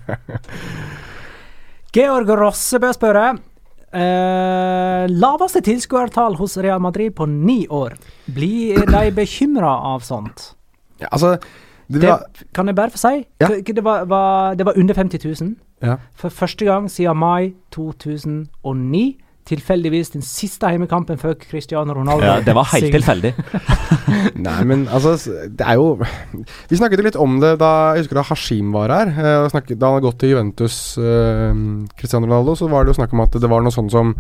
[1.97, 7.97] Georg Rossebø spør eh, Laveste tilskuertall hos Real Madrid på ni år.
[8.27, 10.53] Blir de bekymra av sånt?
[11.01, 11.37] Ja, altså
[11.87, 13.15] det var, det, kan jeg bare få si?
[13.41, 13.49] Ja.
[13.63, 15.55] Det, var, var, det var under 50 000.
[15.85, 15.97] Ja.
[16.19, 22.27] For første gang siden mai 2009 tilfeldigvis den siste heimekampen før Cristiano Ronaldo.
[22.27, 23.33] Ja, det var helt tilfeldig.
[24.47, 25.15] Nei, men altså
[25.51, 25.97] Det er jo
[26.71, 29.13] Vi snakket jo litt om det da jeg husker da Hashim var her.
[29.15, 31.63] Eh, snakket, da han hadde gått til Juventus, eh,
[31.99, 34.15] Cristiano Ronaldo, så var det jo snakk om at det var noe sånn som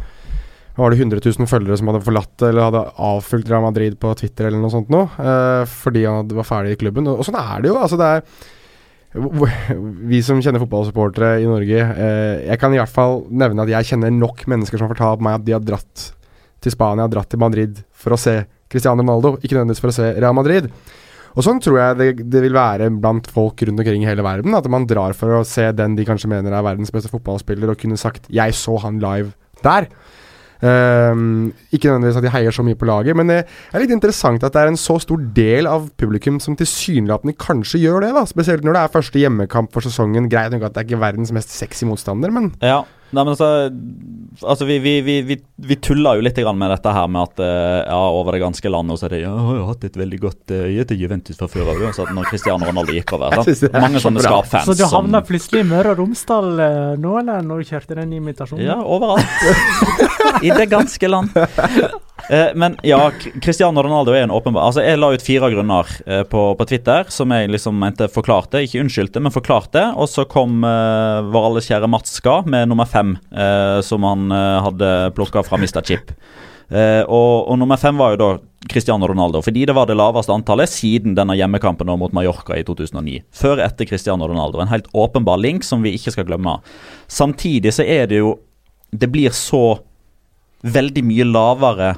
[0.76, 4.50] var det 100 000 følgere som hadde forlatt eller hadde avfulgt Real Madrid på Twitter
[4.50, 7.08] eller noe sånt noe, eh, fordi han var ferdig i klubben.
[7.08, 7.78] Og, og sånn er det jo.
[7.80, 8.26] altså det er
[9.16, 13.88] vi som kjenner fotballsupportere i Norge eh, Jeg kan i hvert fall nevne at jeg
[13.92, 16.10] kjenner nok mennesker som har fortalt meg at de har dratt
[16.64, 20.08] til Spania, dratt til Madrid for å se Cristiano Ronaldo, ikke nødvendigvis for å se
[20.18, 20.68] Real Madrid.
[21.36, 24.56] Og sånn tror jeg det, det, vil være blant folk rundt omkring i hele verden.
[24.56, 27.80] At man drar for å se den de kanskje mener er verdens beste fotballspiller, og
[27.80, 29.90] kunne sagt 'jeg så han live der'.
[30.64, 34.44] Um, ikke nødvendigvis at de heier så mye på laget, men det er litt interessant
[34.46, 38.12] at det er en så stor del av publikum som tilsynelatende kanskje gjør det.
[38.16, 40.30] da Spesielt når det er første hjemmekamp for sesongen.
[40.32, 43.48] Greit nok at det er ikke verdens mest sexy motstander, men Ja, Nei, men altså,
[44.42, 48.00] altså vi, vi, vi, vi, tuller jo litt med dette her med at uh, ja,
[48.18, 50.86] over det ganske landet så er det ja, jeg har hatt et veldig godt øye
[50.90, 51.84] til Juventus fra før av,
[52.16, 53.38] når Cristiano Ronaldo gikk over.
[53.46, 53.70] Så.
[53.76, 54.66] Mange sånne skapfans.
[54.66, 58.16] Så du havna plutselig i Møre og Romsdal uh, nå, eller når du kjørte den
[58.18, 58.66] invitasjonen?
[58.66, 59.26] Ja, overalt.
[60.46, 61.36] I det ganske land.
[62.30, 63.10] Eh, men ja,
[63.42, 67.06] Cristiano Ronaldo er en åpenbar Altså, Jeg la ut fire grunner eh, på, på, Twitter
[67.12, 68.64] som jeg liksom mente forklarte.
[68.66, 69.84] Ikke unnskyldte, men forklarte.
[69.94, 74.30] Og så kom eh, vår alles kjære Mats Ska med nummer fem, eh, som han
[74.34, 75.82] eh, hadde plukka fra Mr.
[75.86, 76.10] Chip.
[76.68, 78.30] Eh, og, og, nummer fem var jo da
[78.66, 83.20] Cristiano Ronaldo, fordi det var det laveste antallet siden denne hjemmekampen mot Mallorca i 2009.
[83.30, 84.58] Før etter Cristiano Ronaldo.
[84.62, 86.58] En helt åpenbar link som vi ikke skal glemme.
[87.06, 88.40] Samtidig så er det jo
[88.96, 89.80] Det blir så
[90.62, 91.88] veldig mye lavere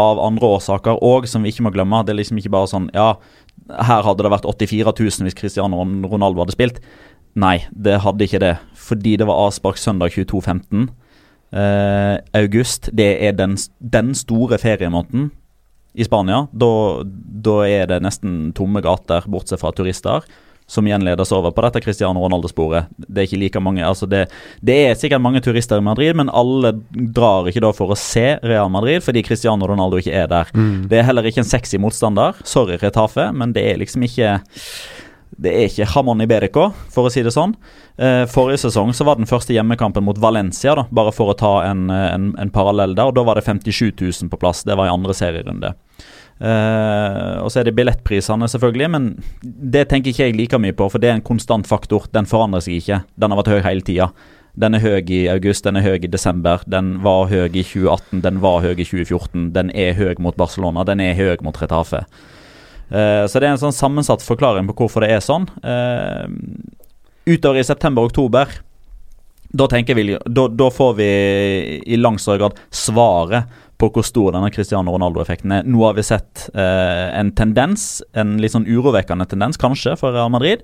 [0.00, 2.02] av andre årsaker òg, som vi ikke må glemme.
[2.04, 3.14] Det er liksom ikke bare sånn Ja,
[3.70, 6.80] her hadde det vært 84 000 hvis Cristiano Ronaldo hadde spilt.
[7.38, 8.56] Nei, det hadde ikke det.
[8.78, 10.88] Fordi det var avspark søndag 22.15.
[11.54, 15.30] Eh, august, det er den, den store feriemåneden
[15.94, 16.44] i Spania.
[16.50, 16.70] Da,
[17.46, 20.26] da er det nesten tomme gater, bortsett fra turister
[20.66, 22.88] som igjen ledes over på dette Cristiano Ronaldo-sporet.
[22.96, 24.24] Det er ikke like mange altså det,
[24.64, 28.38] det, er sikkert mange turister i Madrid, men alle drar ikke da for å se
[28.42, 30.52] Real Madrid fordi Cristiano Ronaldo ikke er der.
[30.56, 30.88] Mm.
[30.88, 32.38] Det er heller ikke en sexy motstander.
[32.48, 34.38] Sorry, Retafe, men det er liksom ikke
[35.34, 37.56] det er ikke Hamon Iberico, for å si det sånn.
[37.98, 41.54] Eh, forrige sesong så var den første hjemmekampen mot Valencia, da, bare for å ta
[41.66, 43.10] en, en, en parallell der.
[43.10, 44.62] og Da var det 57 000 på plass.
[44.62, 45.74] Det var i andre serierunde.
[46.42, 49.10] Uh, og så er det billettprisene, selvfølgelig, men
[49.42, 52.08] det tenker ikke jeg like mye på, for det er en konstant faktor.
[52.14, 53.02] Den forandrer seg ikke.
[53.20, 54.10] Den har vært høy hele tida.
[54.54, 58.20] Den er høy i august, den er høy i desember, den var høy i 2018,
[58.22, 59.48] den var høy i 2014.
[59.54, 62.04] Den er høy mot Barcelona, den er høy mot Retafe.
[62.92, 65.48] Uh, så det er en sånn sammensatt forklaring på hvorfor det er sånn.
[65.64, 66.30] Uh,
[67.26, 68.54] utover i september-oktober,
[69.54, 71.10] da tenker vi da, da får vi
[71.86, 75.68] i langt større grad svaret på hvor stor denne Cristiano Ronaldo-effekten er.
[75.68, 80.32] Nå har vi sett eh, en tendens, en litt sånn urovekkende tendens, kanskje, for Real
[80.32, 80.62] Madrid.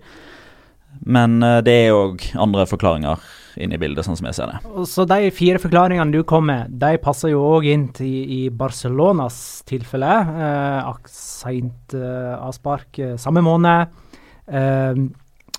[1.07, 3.23] Men eh, det er òg andre forklaringer
[3.61, 4.85] inne i bildet, sånn som jeg ser det.
[4.89, 9.41] Så de fire forklaringene du kom med, de passer jo òg inn til, i Barcelonas
[9.69, 10.13] tilfelle.
[10.47, 13.99] Eh, Seint eh, avspark eh, samme måned.
[14.47, 15.03] Eh,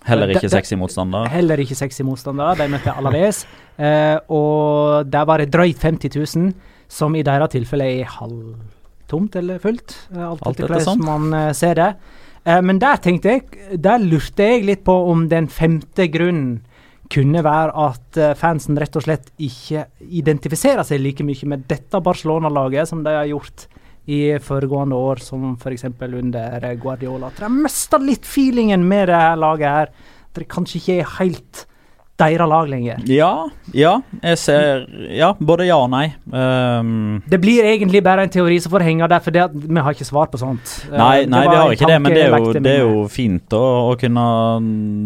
[0.07, 1.27] Heller ikke sexy motstander?
[1.29, 2.55] Heller ikke sexy motstander.
[2.57, 3.43] De møtte Alaves.
[3.77, 9.61] Eh, og der var det drøyt 50 000 som i deres tilfelle er halvtomt eller
[9.63, 9.95] fullt.
[10.11, 11.93] Eh, alt, alt etter hvordan man uh, ser det.
[12.43, 13.45] Uh, men der tenkte jeg,
[13.79, 16.59] der lurte jeg litt på om den femte grunnen
[17.11, 19.81] kunne være at fansen rett og slett ikke
[20.15, 23.65] identifiserer seg like mye med dette Barcelona-laget som de har gjort
[24.07, 25.89] i foregående år, som f.eks.
[25.99, 27.27] under Guardiola.
[27.27, 29.91] At de har mista litt feelingen med det her laget her.
[30.31, 31.65] At det kanskje ikke er helt
[32.21, 33.01] deres lag lenger.
[33.09, 33.33] Ja,
[33.75, 33.97] ja.
[34.21, 36.05] Jeg ser Ja, både ja og nei.
[36.31, 39.83] Um, Det blir egentlig bare en teori som får henge der, for det at vi
[39.85, 40.73] har ikke svar på sånt.
[40.91, 43.55] Eh, nei, nei vi har ikke det, men det er jo, det er jo fint
[43.57, 44.25] å, å kunne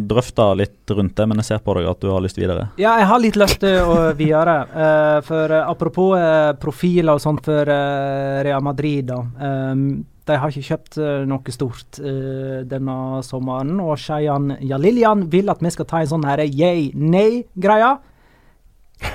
[0.10, 2.70] drøfte litt rundt det, men jeg ser på deg at du har lyst videre.
[2.82, 4.58] Ja, jeg har litt lyst til å videre.
[4.76, 9.22] Uh, for uh, apropos uh, profiler og sånt for Real Madrid, da.
[9.42, 9.88] ehm,
[10.26, 12.96] de har ikke kjøpt eh, noe stort uh, denne
[13.26, 17.92] sommeren, og Shayan Jalilyan vil at vi skal ta en sånn her yay-nei-greie.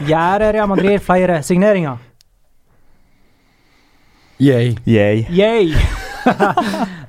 [0.06, 1.98] Gjør Real Madrid flere signeringer?
[4.40, 4.76] Yay.
[4.86, 5.26] Yay.
[5.34, 5.99] Yay!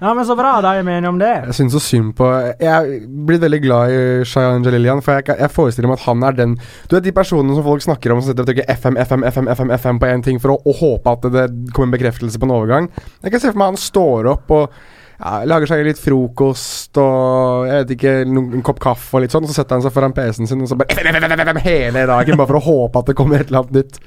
[0.02, 1.32] Ja, men så bra, da er vi enige om det.
[1.50, 2.28] Jeg syns så synd på
[2.62, 6.38] Jeg blir veldig glad i Shayan Jalilian, for jeg, jeg forestiller meg at han er
[6.38, 6.56] den
[6.88, 9.52] Du vet de personene som folk snakker om som sitter og trykker FM, FM, FM,
[9.58, 11.46] FM, FM på én ting for å, å håpe at det,
[11.76, 12.90] kommer en bekreftelse på en overgang.
[13.22, 14.82] Jeg kan se for meg han står opp og
[15.22, 19.46] ja, lager seg litt frokost og jeg vet ikke, en kopp kaffe og litt sånn,
[19.46, 22.06] og så setter han seg foran PC-en sin og så bare FM, FM, FM, hele
[22.10, 24.02] dagen, bare for å håpe at det kommer et eller annet nytt.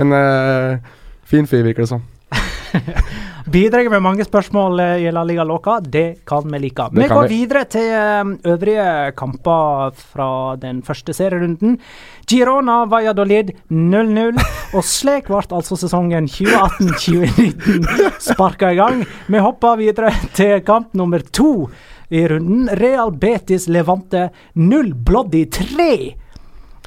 [0.00, 0.96] Men eh,
[1.28, 2.04] fin fyr, virker det som.
[3.50, 5.78] Bidrar med mange spørsmål eh, i La Liga Loca.
[5.80, 6.86] Det kan vi like.
[6.92, 7.38] Det Vi går vi.
[7.40, 11.78] videre til eh, øvrige kamper fra den første serierunden.
[12.30, 14.38] Girona Valladolid 0-0.
[14.76, 19.04] Og slik ble altså sesongen 2018-2019 sparka i gang.
[19.26, 21.68] Vi hopper videre til kamp nummer to
[22.10, 22.68] i runden.
[22.78, 25.90] Real Betis Levante 0 Bloody 3.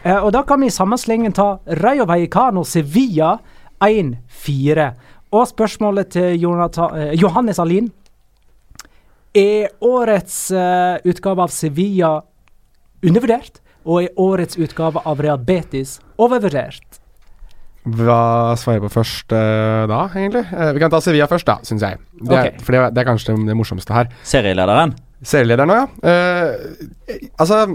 [0.03, 3.37] Eh, og da kan vi i samme slengen ta Rayo Vallecano Sevilla
[3.83, 4.91] 1-4.
[5.33, 7.91] Og spørsmålet til Jonathan, eh, Johannes Alin.
[9.33, 12.19] Er årets eh, utgave av Sevilla
[13.03, 13.61] undervurdert?
[13.83, 16.99] Og er årets utgave av Real Betis overvurdert?
[17.83, 20.45] Hva svarer jeg på først eh, da, egentlig?
[20.53, 21.97] Eh, vi kan ta Sevilla først, da, syns jeg.
[22.21, 22.61] Det er, Ok.
[22.63, 24.13] For det, det er kanskje det, det morsomste her.
[24.23, 24.93] Serielederen.
[25.23, 25.83] Serielederen ja.
[26.13, 27.65] Eh, altså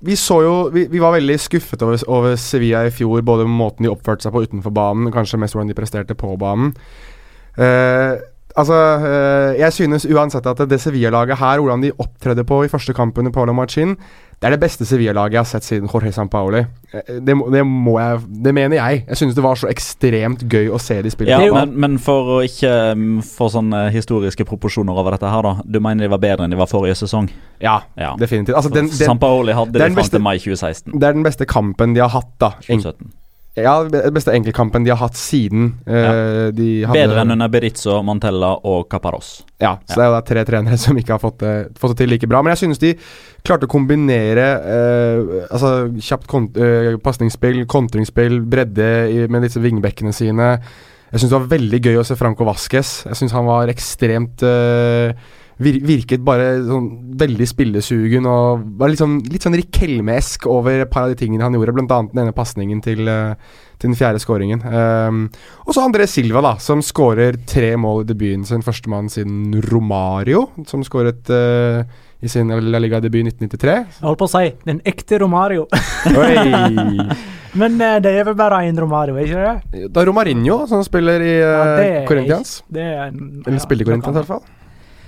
[0.00, 3.86] vi så jo Vi, vi var veldig skuffet over, over Sevilla i fjor, både måten
[3.86, 6.72] de oppførte seg på utenfor banen, kanskje mest hvordan de presterte på banen.
[7.56, 8.18] Uh,
[8.56, 12.94] altså uh, Jeg synes uansett at det Sevilla-laget her, hvordan de opptredde på i første
[12.96, 13.96] kamp under Paolo Machin,
[14.40, 16.60] det er det beste Sevilla-laget jeg har sett siden Jorge Sampaoli.
[16.92, 19.04] Eh, det, må- det må jeg Det mener jeg.
[19.08, 22.36] Jeg synes det var så ekstremt gøy å se de spille Ja, men, men for
[22.36, 25.54] å ikke mm, få sånne historiske proporsjoner over dette her, da.
[25.64, 27.30] Du mener de var bedre enn de var forrige sesong?
[27.64, 28.12] Ja, Ja.
[28.20, 28.54] definitivt.
[28.60, 30.92] Altså, den, den, Sampaoli hadde det de fram til mai 2016.
[31.00, 32.52] det er den beste kampen de har hatt, da.
[32.68, 33.08] 2017.
[33.56, 38.02] Ja, den beste enkeltkampen de har hatt siden eh, de hadde Bedre enn under Berizzo,
[38.04, 39.38] Montella og Caparos.
[39.62, 42.02] Ja, så det er jo da tre trenere som ikke har fått det, fått det
[42.02, 42.42] til like bra.
[42.44, 42.92] Men jeg synes de
[43.46, 45.70] klarte å kombinere uh, altså
[46.02, 50.50] kjapt kont uh, pasningsspill, kontringsspill, bredde i, med disse vingbekkene sine.
[51.12, 52.92] Jeg syns det var veldig gøy å se Franco Vasques.
[53.06, 59.00] Jeg syns han var ekstremt eh, vir Virket bare sånn veldig spillesugen og var litt
[59.00, 62.00] sånn, Rick Rikelme-esk over et par av de tingene han gjorde, bl.a.
[62.10, 63.38] den ene pasningen til, eh,
[63.80, 64.60] til den fjerde skåringen.
[64.60, 65.22] Um,
[65.64, 68.64] og så André Silva, da, som skårer tre mål i debuten sin.
[68.66, 71.88] Førstemann siden Romario, som skåret uh,
[72.20, 73.78] i sin La Liga-debut i 1993.
[73.80, 75.64] Jeg holdt på å si den ekte Romario.
[77.56, 79.40] Men eh, det er vel bare én Romario, ikke
[79.72, 79.88] det?
[79.92, 82.58] Da Romarinho, som spiller i uh, ja, Corinthians.
[82.68, 84.44] ikke- er en, Eller spiller i Corinthians, i hvert fall.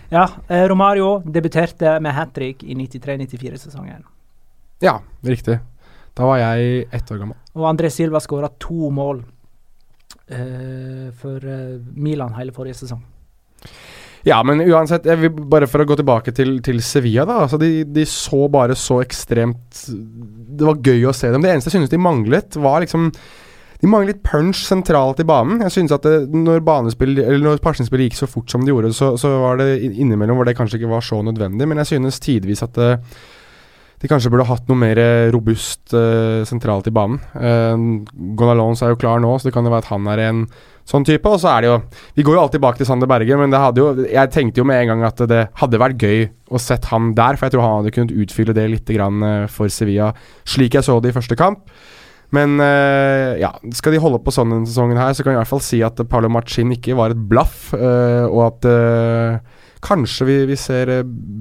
[0.08, 4.06] Ja, eh, Romario debuterte med hat trick i 93-94-sesongen.
[4.80, 5.58] Ja, riktig.
[6.16, 7.36] Da var jeg ett år gammel.
[7.54, 9.20] Og André Silva skåra to mål
[10.32, 13.02] uh, for eh, Milan hele forrige sesong.
[14.26, 15.06] Ja, men uansett,
[15.50, 17.42] bare for å gå tilbake til, til Sevilla, da.
[17.44, 21.44] Altså, de, de så bare så ekstremt Det var gøy å se dem.
[21.44, 23.12] Det eneste jeg synes de manglet, var liksom
[23.78, 25.60] De mangler litt punch sentralt i banen.
[25.66, 29.30] Jeg synes at det, når når pasningsspillet gikk så fort som det gjorde, så, så
[29.44, 32.74] var det innimellom hvor det kanskje ikke var så nødvendig, men jeg synes tidvis at
[32.74, 32.90] det,
[34.02, 34.98] de kanskje burde hatt noe mer
[35.34, 37.22] robust uh, sentralt i banen.
[37.34, 38.02] Uh,
[38.38, 40.44] Gonalons er jo klar nå, så det kan jo være at han er en
[40.88, 41.28] sånn type.
[41.28, 41.76] Og så er det jo
[42.16, 44.66] Vi går jo alltid bak til Sander Berge, men det hadde jo jeg tenkte jo
[44.68, 47.66] med en gang at det hadde vært gøy å sett han der, for jeg tror
[47.66, 50.12] han hadde kunnet utfylle det litt eh, for Sevilla,
[50.48, 51.66] slik jeg så det i første kamp.
[52.36, 55.42] Men eh, ja, skal de holde på sånn denne sesongen her, så kan jeg i
[55.42, 60.24] hvert fall si at Paolo Machin ikke var et blaff, eh, og at eh, Kanskje
[60.26, 60.90] vi, vi ser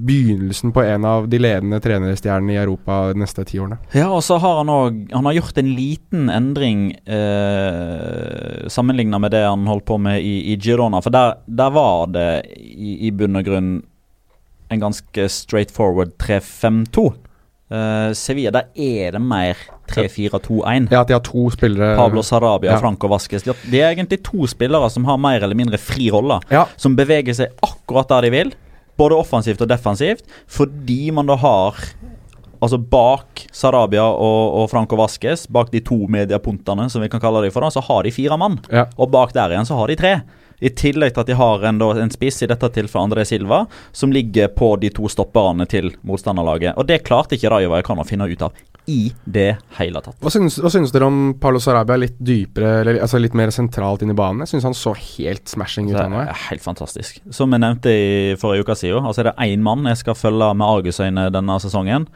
[0.06, 3.80] begynnelsen på en av de ledende trenerstjernene i Europa de neste ti årene.
[3.90, 9.34] Ja, og så har han òg Han har gjort en liten endring eh, sammenligna med
[9.34, 11.02] det han holdt på med i, i Girona.
[11.02, 13.72] For der, der var det i, i bunn og grunn
[14.68, 17.08] en ganske straightforward 3-5-2.
[17.70, 19.56] Eh, Sevilla, er det mer
[19.92, 20.88] 3-4-2-1.
[20.92, 22.76] Ja, de har to spillere Pablo Sarabia Ja.
[22.76, 23.42] og Franco Vasques.
[23.44, 26.40] Det de er egentlig to spillere som har mer eller mindre fri rolle.
[26.50, 26.66] Ja.
[26.76, 28.54] Som beveger seg akkurat der de vil,
[28.98, 31.74] både offensivt og defensivt, fordi man da har
[32.60, 37.42] altså bak Sarabia og, og Franco Vasques, bak de to mediepuntene som vi kan kalle
[37.44, 38.58] dem for, da, så har de fire mann.
[38.72, 38.86] Ja.
[38.98, 40.14] Og bak der igjen så har de tre.
[40.60, 43.64] I tillegg til at de har en, da, en spiss, i dette tilfellet André Silva,
[43.92, 46.74] som ligger på de to stopperne til motstanderlaget.
[46.78, 48.56] Og det klarte ikke Rayo Vallecano å finne ut av
[48.88, 50.16] i det hele tatt.
[50.24, 54.00] Hva syns, hva syns dere om Paulo Sarabia litt dypere, eller altså litt mer sentralt
[54.02, 54.46] inn i banen?
[54.46, 56.00] Jeg syns han så helt smashing ut.
[56.08, 57.20] Nå, helt fantastisk.
[57.34, 58.08] Som jeg nevnte i
[58.40, 62.08] forrige uke siden, altså er det én mann jeg skal følge med argusøyne denne sesongen,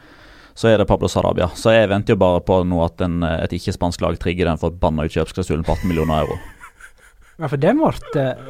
[0.57, 1.51] så er det Pablo Sarabia.
[1.57, 5.05] Så jeg venter jo bare på nå at en, et ikke-spansk lag trigger den forbanna
[5.05, 6.41] utkjøpsklausulen på 18 millioner euro.
[7.41, 7.89] Ja, for den ble
[8.21, 8.41] eh,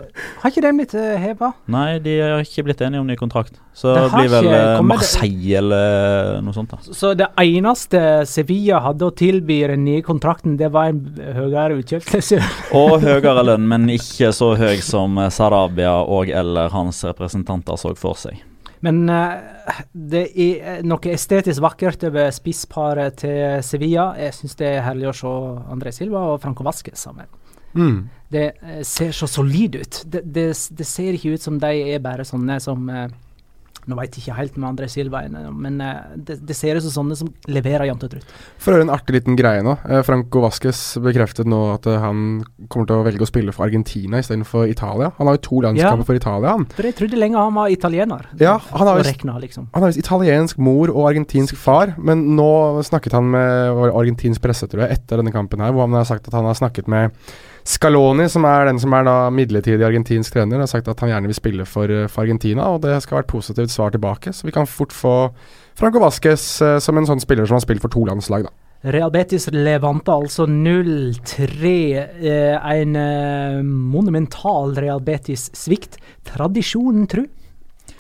[0.41, 1.53] Har ikke den blitt uh, heva?
[1.71, 3.55] Nei, de har ikke blitt enige om ny kontrakt.
[3.73, 6.73] Så Det det blir vel ikke eh, Marseille eller noe sånt.
[6.73, 11.79] da Så det eneste Sevilla hadde å tilby den nye kontrakten, det var en høyere
[11.79, 12.43] utkjøpsklausul.
[12.75, 17.93] Og høyere lønn, men ikke så høy som eh, Sarabia og eller hans representanter så
[17.95, 18.43] for seg.
[18.84, 24.11] Men eh, det er noe estetisk vakkert over spissparet til Sevilla.
[24.19, 25.34] Jeg syns det er herlig å se
[25.71, 27.31] André Silva og Franco Vasques sammen.
[27.76, 28.09] Mm.
[28.34, 30.03] Det eh, ser så solid ut.
[30.05, 30.47] Det, det,
[30.78, 33.07] det ser ikke ut som de er bare sånne som eh,
[33.84, 36.93] Nå veit jeg ikke helt med André Silva, men eh, det, det ser ut som
[37.01, 38.30] sånne som leverer jevnt og trutt.
[38.55, 39.74] For å høre en artig liten greie nå.
[39.84, 44.21] Eh, Franco Vasques bekreftet nå at han kommer til å velge å spille for Argentina
[44.24, 45.11] istedenfor Italia.
[45.19, 46.07] Han har jo to landskamper Ja.
[46.07, 46.65] for Italia, han.
[46.78, 48.30] For jeg trodde lenge han var italiener.
[48.39, 49.67] Ja, han har visst liksom.
[49.99, 55.19] Italiensk mor og argentinsk far, men nå snakket han med argentinsk presse, tror jeg, etter
[55.19, 57.11] denne kampen her, hvor han har sagt at han har snakket med
[57.64, 61.30] Scaloni, som er den som er da midlertidig argentinsk trener, har sagt at han gjerne
[61.32, 64.34] vil spille for, eh, for Argentina, og det skal være et positivt svar tilbake.
[64.36, 65.32] Så vi kan fort få
[65.76, 68.53] Franco Vasques eh, som en sånn spiller som har spilt for to landslag, da.
[68.84, 71.72] Real Betis Levante altså 0-3.
[72.20, 75.95] Eh, en eh, monumental Real Betis-svikt.
[76.28, 77.24] Tradisjonen, tru.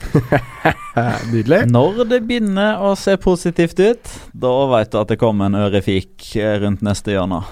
[1.31, 1.63] Nydelig.
[1.71, 6.33] Når det begynner å se positivt ut, da vet du at det kommer en ørefik
[6.59, 7.45] rundt neste hjørne.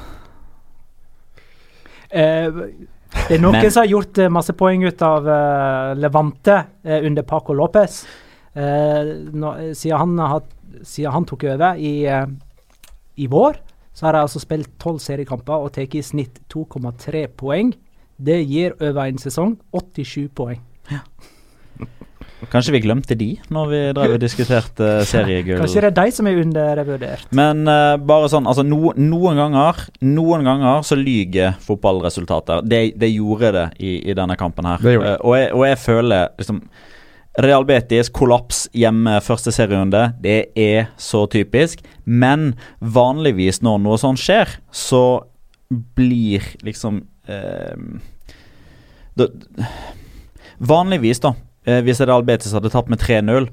[2.12, 2.52] Eh,
[3.28, 7.24] det er noen Men- som har gjort eh, masse poeng ut av eh, Levante under
[7.24, 8.06] Paco Lopez.
[8.54, 10.42] Nå, siden, han har,
[10.84, 12.04] siden han tok over i,
[13.16, 13.56] i vår,
[13.96, 17.72] så har de altså spilt tolv seriekamper og tatt i snitt 2,3 poeng.
[18.20, 20.60] Det gir over en sesong 87 poeng.
[22.50, 25.60] Kanskje vi glemte de når vi drev og diskuterte seriegull.
[25.62, 27.28] Kanskje det er de som er undervurdert.
[27.38, 32.64] Men uh, bare sånn, altså no, noen ganger Noen ganger så lyger fotballresultater.
[32.66, 34.82] Det, det gjorde det i, i denne kampen her.
[34.82, 35.12] Det det.
[35.12, 36.64] Eh, og, jeg, og jeg føler liksom
[37.40, 41.80] Real Betis kollaps hjemme første serierunde, det er så typisk.
[42.04, 45.22] Men vanligvis når noe sånt skjer, så
[45.96, 48.02] blir liksom uh,
[49.16, 49.30] da,
[50.62, 51.32] Vanligvis, da,
[51.66, 53.52] eh, hvis Real Betis hadde tapt med 3-0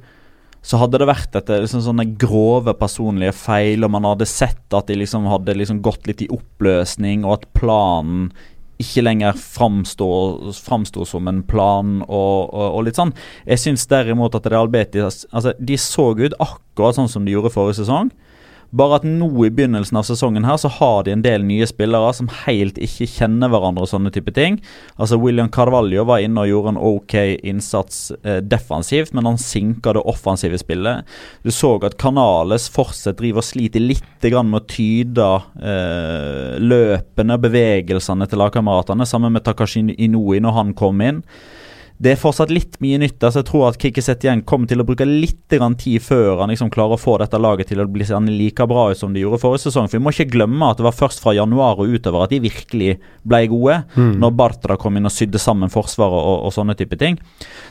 [0.65, 4.91] så hadde det vært etter liksom sånne grove personlige feil, og man hadde sett at
[4.91, 8.31] de liksom hadde liksom gått litt i oppløsning, og at planen
[8.79, 10.53] ikke lenger framstår
[11.09, 13.15] som en plan og, og, og litt sånn.
[13.47, 17.51] Jeg syns derimot at Real Betis altså, de så ut akkurat sånn som de gjorde
[17.55, 18.13] forrige sesong.
[18.71, 22.11] Bare at nå i begynnelsen av sesongen her så har de en del nye spillere
[22.17, 24.59] som helt ikke kjenner hverandre og sånne type ting.
[25.01, 27.15] Altså William Carvalho var inne og gjorde en ok
[27.49, 31.09] innsats eh, defensivt, men han sinka det offensive spillet.
[31.43, 35.29] Du så at Canales fortsatt driver og sliter litt med å tyde
[35.63, 41.23] eh, løpene, bevegelsene til lagkameratene, sammen med Takashi Inui når han kom inn.
[41.99, 43.17] Det er fortsatt litt mye nytt.
[43.19, 46.53] altså Jeg tror at Kikki Setien kommer til å bruke litt grann tid før han
[46.53, 49.41] liksom klarer å få dette laget til å bli like bra ut som de gjorde
[49.43, 49.89] forrige sesong.
[49.89, 52.39] For Vi må ikke glemme at det var først fra januar og utover at de
[52.45, 53.81] virkelig ble gode.
[54.23, 57.19] Når Bartra kom inn og sydde sammen forsvaret og, og sånne type ting.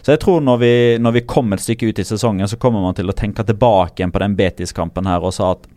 [0.04, 2.84] Så jeg tror når vi, når vi kom et stykke ut i sesongen, så kommer
[2.84, 5.68] man til å tenke tilbake igjen på den Betis-kampen her og sa at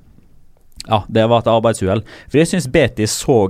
[0.88, 2.02] ja, det var et arbeidsuhell.
[2.30, 3.44] For jeg syns Betis så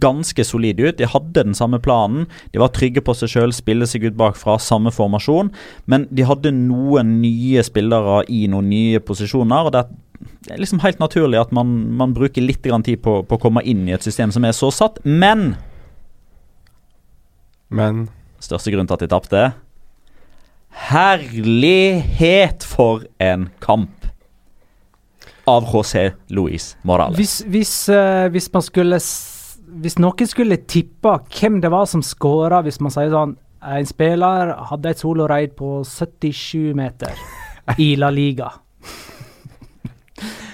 [0.00, 0.98] ganske solide ut.
[0.98, 2.28] De hadde den samme planen.
[2.52, 5.52] De var trygge på seg sjøl, spille seg ut bakfra, samme formasjon.
[5.90, 9.68] Men de hadde noen nye spillere i noen nye posisjoner.
[9.68, 9.84] og det
[10.52, 13.62] er liksom helt naturlig at man, man bruker litt grann tid på, på å komme
[13.66, 15.00] inn i et system som er så satt.
[15.04, 15.56] Men
[17.72, 18.08] Men
[18.42, 19.42] største grunn til at de tapte
[20.92, 24.02] Herlighet for en kamp
[25.44, 27.18] av José Luis Morales.
[27.18, 28.98] Hvis, hvis, uh, hvis man skulle
[29.80, 34.50] Hvis noen skulle tippe hvem det var som skåra, hvis man sier sånn En spiller
[34.68, 37.14] hadde et soloraid på 77 meter
[37.78, 38.50] i La Liga.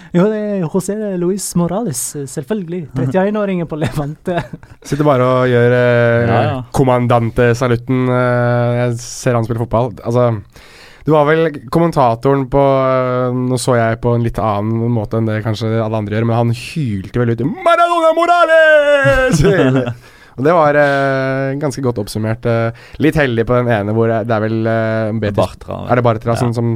[0.08, 1.98] Jo, det er José Luis Morales,
[2.32, 2.86] selvfølgelig.
[2.96, 4.38] 31-åringen på Levante.
[4.80, 6.54] sitter bare og gjør eh, Ja, ja.
[6.72, 8.06] kommandante-salutten.
[8.08, 9.90] Eh, jeg ser han spille fotball.
[10.08, 10.30] Altså,
[11.08, 15.30] Det var vel kommentatoren på øh, Nå så jeg på en litt annen måte enn
[15.30, 19.40] det kanskje alle andre gjør, men han hylte vel ut Maradona Morales!
[20.38, 22.44] Og det var eh, ganske godt oppsummert.
[22.46, 25.80] Eh, litt heldig på den ene hvor det er vel eh, Betis Bartra.
[25.88, 26.68] Er det Bartra som, som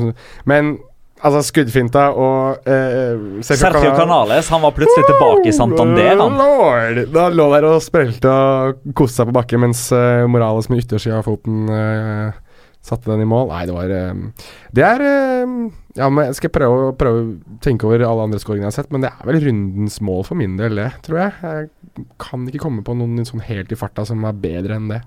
[0.50, 0.72] Men
[1.20, 6.16] altså, skuddfinta og eh, Sergio Canales han var plutselig tilbake i Santander.
[6.16, 6.40] Oh, Han.
[6.40, 7.02] Lord.
[7.14, 11.20] Da lå der og sprelte og koste seg på bakken, mens eh, Morales med yttersida
[11.20, 12.40] av foten eh,
[12.82, 13.48] satte den i mål.
[13.52, 15.52] Nei, det var eh, Det er eh,
[15.94, 18.78] Ja, men jeg skal prøve, å- prøve å tenke over alle andre skåringene jeg har
[18.82, 21.32] sett, men det er vel rundens mål for min del, det, tror jeg.
[21.42, 25.02] Jeg kan ikke komme på noen sånn helt i farta som er bedre enn det.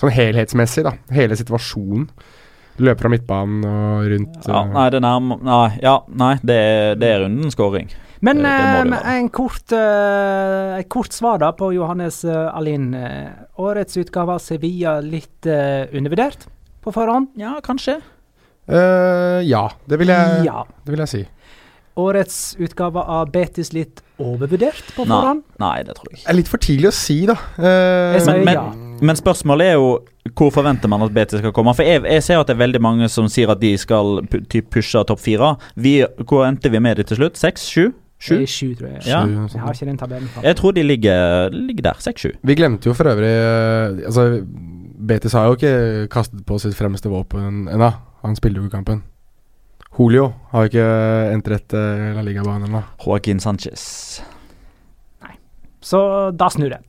[0.00, 0.92] Sånn helhetsmessig, da.
[1.14, 2.08] Hele situasjonen.
[2.78, 4.36] Løper fra midtbanen og rundt.
[4.46, 7.88] Ja, eh, nei, det nærmer Nei, ja, nei det, er, det er rundens scoring.
[8.20, 8.50] Men Det-
[8.90, 12.92] det eh, en kort, eh, kort svar da på Johannes uh, Alin.
[12.94, 16.46] Eh, årets utgave av Sevilla litt eh, undervurdert
[16.84, 17.28] på forhånd?
[17.40, 17.98] Ja, kanskje.
[18.68, 20.64] Uh, ja, det vil jeg, Ja.
[20.84, 21.24] det vil jeg si.
[21.98, 25.42] Årets utgave av Betis litt overvurdert på forhånd?
[25.58, 26.26] nei, det tror jeg ikke.
[26.26, 27.34] Det er litt for tidlig å si, da.
[27.58, 28.66] Uh, men, Men, ja.
[29.02, 29.88] men spørsmålet er jo
[30.36, 31.72] hvor forventer man at Betis skal komme?
[31.74, 34.20] For jeg, jeg ser at det er veldig mange som sier at de skal
[34.52, 35.54] typ pushe topp fire.
[35.74, 37.40] Vi, hvor endte vi med det til slutt?
[37.40, 37.64] Seks?
[37.72, 37.88] Sju?
[38.18, 38.46] Det er Sju?
[38.50, 39.02] sju, tror jeg.
[39.06, 39.22] Ja.
[39.24, 40.28] Sju, Jeg har ikke den tabellen.
[40.42, 42.00] Jeg tror de ligger, ligger der.
[42.02, 42.32] Seks-sju.
[42.42, 44.24] Vi glemte jo for øvrig eh, Altså,
[45.08, 47.92] Betis har jo ikke kastet på sitt fremste våpen ennå.
[48.24, 49.02] Han spiller jo i kampen.
[49.98, 50.84] Julio har ikke
[51.32, 52.82] entret uh, La Liga-banen ennå.
[53.04, 53.82] Joaquin Sanchez.
[55.24, 55.34] Nei.
[55.80, 56.00] Så
[56.36, 56.82] da snur det.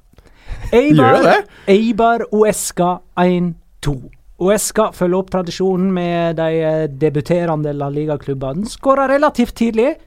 [0.99, 1.37] Gjør det?
[1.71, 3.95] Eibar Uesca 1-2.
[4.39, 8.67] Uesca følger opp tradisjonen med de eh, debuterende La Liga-klubbene.
[8.71, 9.97] Skåra relativt tidlig,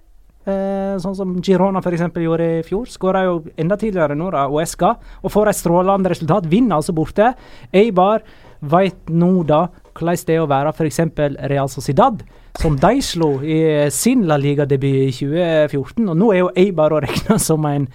[0.46, 2.06] eh, sånn som Girona f.eks.
[2.22, 2.86] gjorde i fjor.
[2.90, 4.94] Skåra jo enda tidligere nå, da, Oesca.
[5.22, 6.48] og får et strålende resultat.
[6.50, 7.32] Vinner altså borte.
[7.72, 8.24] Eibar
[8.62, 11.00] veit nå da hvordan det er å være f.eks.
[11.50, 12.22] Real Sociedad,
[12.60, 16.08] som de slo i sin La Liga-debut i 2014.
[16.08, 17.88] Og nå er jo Eibar å regne som en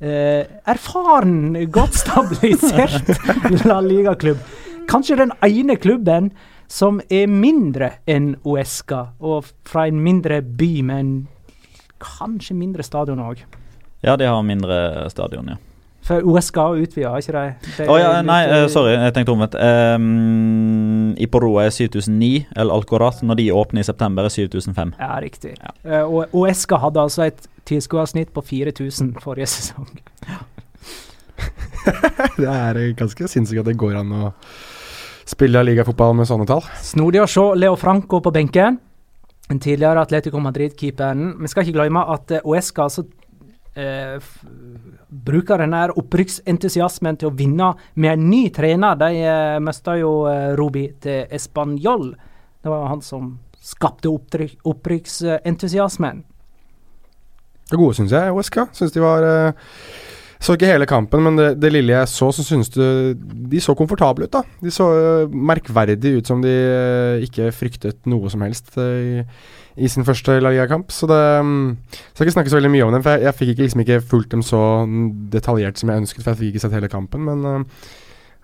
[0.00, 3.10] eh, erfaren, godt stabilisert
[3.70, 4.42] La Liga-klubb.
[4.90, 6.32] Kanskje den ene klubben
[6.72, 11.12] som er mindre enn Oesca, og fra en mindre by med en
[12.02, 13.44] kanskje mindre stadion òg.
[14.02, 15.60] Ja, de har mindre stadion, ja.
[16.02, 17.42] For har utvida, ikke de?
[17.76, 19.54] Det Å ja, nei, eh, sorry, jeg tenkte omvendt.
[19.54, 23.22] Um, Iporoa er 7009, eller Alcorat.
[23.22, 24.96] Når de åpner i september, er 7005.
[24.98, 25.54] Ja, riktig.
[25.86, 29.86] Eh, og Uesca hadde altså et tilskuersnitt på 4000 forrige sesong.
[32.40, 34.32] det er ganske sinnssykt at det går an å
[35.28, 36.66] spille ligafotball med sånne tall.
[36.82, 38.80] Snodig å se Leo Franco på benken.
[39.52, 41.34] Den tidligere Atletico Madrid-keeperen.
[41.42, 43.02] Vi skal ikke glemme at Oesca altså
[43.76, 44.16] eh,
[45.12, 47.68] bruker denne opprykksentusiasmen til å vinne
[48.00, 48.96] med en ny trener.
[48.96, 52.16] De eh, mista jo eh, Rubi til Español.
[52.64, 56.24] Det var han som skapte opprykksentusiasmen.
[57.68, 58.72] Det gode, syns jeg, Oesca.
[58.72, 59.52] Syns de var eh,
[60.42, 62.82] Så ikke hele kampen, men det, det lille jeg så, så synes du
[63.52, 64.42] de så komfortable ut, da.
[64.58, 69.84] De så eh, merkverdig ut som de eh, ikke fryktet noe som helst eh, i,
[69.86, 70.90] i sin første La Liga-kamp.
[70.90, 73.52] Så det mm, Skal ikke snakke så veldig mye om dem, for jeg, jeg fikk
[73.52, 74.62] ikke, liksom ikke fulgt dem så
[75.30, 77.68] detaljert som jeg ønsket, for jeg fikk ikke sett hele kampen, men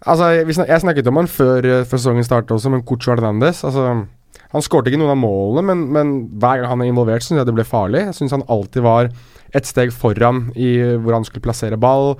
[0.06, 3.64] Altså, jeg, snak, jeg snakket om han før, før sesongen startet også, men Cucho Hernandez
[3.66, 4.04] altså,
[4.52, 7.48] Han skårte ikke noen av målene, men, men hver gang han er involvert, syns jeg
[7.48, 8.04] det ble farlig.
[8.06, 9.10] Jeg syns han alltid var
[9.56, 12.16] et steg foran i hvor han skulle plassere ball.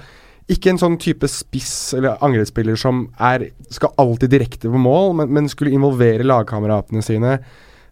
[0.48, 5.32] Ikke en sånn type spiss eller angrepsspiller som er, skal alltid direkte på mål, men,
[5.36, 7.36] men skulle involvere lagkameratene sine.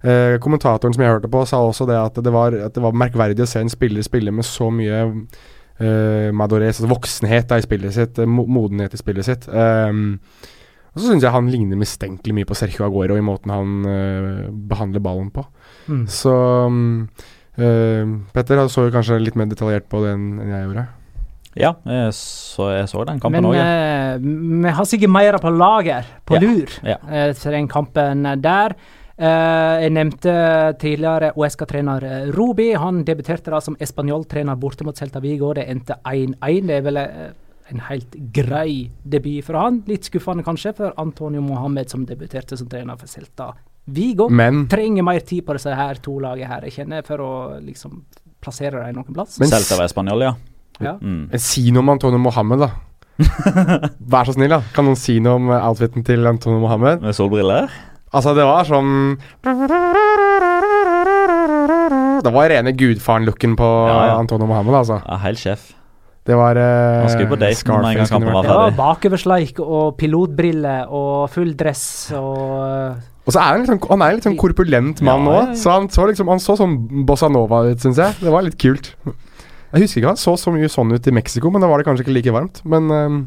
[0.00, 2.96] Eh, kommentatoren som jeg hørte på, sa også det at det, var, at det var
[2.96, 7.66] merkverdig å se en spiller spille med så mye eh, madores, altså voksenhet da, i
[7.66, 9.48] spillet sitt, eh, modenhet i spillet sitt.
[9.52, 10.52] Eh,
[10.96, 14.46] og så syns jeg han ligner mistenkelig mye på Sergio Aguero i måten han eh,
[14.48, 15.44] behandler ballen på.
[15.92, 16.06] Mm.
[16.08, 16.32] Så
[16.72, 17.02] um,
[17.58, 20.86] eh, Petter så jo kanskje litt mer detaljert på det enn jeg gjorde.
[21.56, 23.56] Ja, jeg så, jeg så den kampen Men òg,
[24.20, 27.00] Men eh, vi har sikkert mer på lager, på Ja, lur, ja.
[27.30, 28.76] etter den kampen der.
[29.16, 30.32] Uh, jeg nevnte
[30.76, 32.04] tidligere OSK-trener
[32.36, 32.74] Robi.
[32.76, 35.54] Han debuterte da som Español-trener borte mot Celta Vigo.
[35.56, 36.66] Det endte 1-1.
[36.68, 37.30] Det er vel eh,
[37.72, 39.80] en helt grei debut for han.
[39.90, 43.50] Litt skuffende kanskje for Antonio Mohammed, som debuterte som trener for Celta
[43.86, 44.28] Vigo.
[44.30, 47.30] Men, Trenger mer tid på disse her to lagene her, jeg kjenner, for å
[47.62, 48.00] liksom
[48.42, 49.38] plassere dem noen plass.
[49.42, 50.34] men, Celta var spanjol, ja.
[50.76, 50.98] Ja.
[51.00, 51.28] Mm.
[51.32, 52.70] men si noe om Antonio Mohammed, da.
[54.12, 54.60] Vær så snill, da.
[54.76, 57.00] Kan noen si noe om outfiten til Antonio Mohammed?
[57.06, 57.70] Med solbriller?
[58.12, 59.16] Altså, det var sånn
[62.24, 64.14] Det var rene gudfaren-looken på Ja, ja.
[64.20, 65.00] Antonio Mohammed, altså.
[65.04, 65.72] Ja, helt sjef.
[66.26, 68.78] Det var uh, Han skulle på date med en gang kampen var Det var ferdig.
[68.80, 71.84] bakoversleik og pilotbriller og full dress
[72.18, 75.28] og eh, Og så er han, liksom, han er en litt sånn korpulent mann Ja,
[75.28, 75.60] nå, ja, ja.
[75.60, 78.18] så han så liksom Han så sånn bossa nova ut, syns jeg.
[78.22, 78.92] Det var litt kult.
[79.06, 81.86] Jeg husker ikke han så så mye sånn ut i Mexico, men da var det
[81.88, 82.62] kanskje ikke like varmt.
[82.64, 83.22] Men um,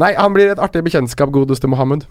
[0.00, 2.04] Nei, han blir et artig bekjentskap, godeste Mohammed.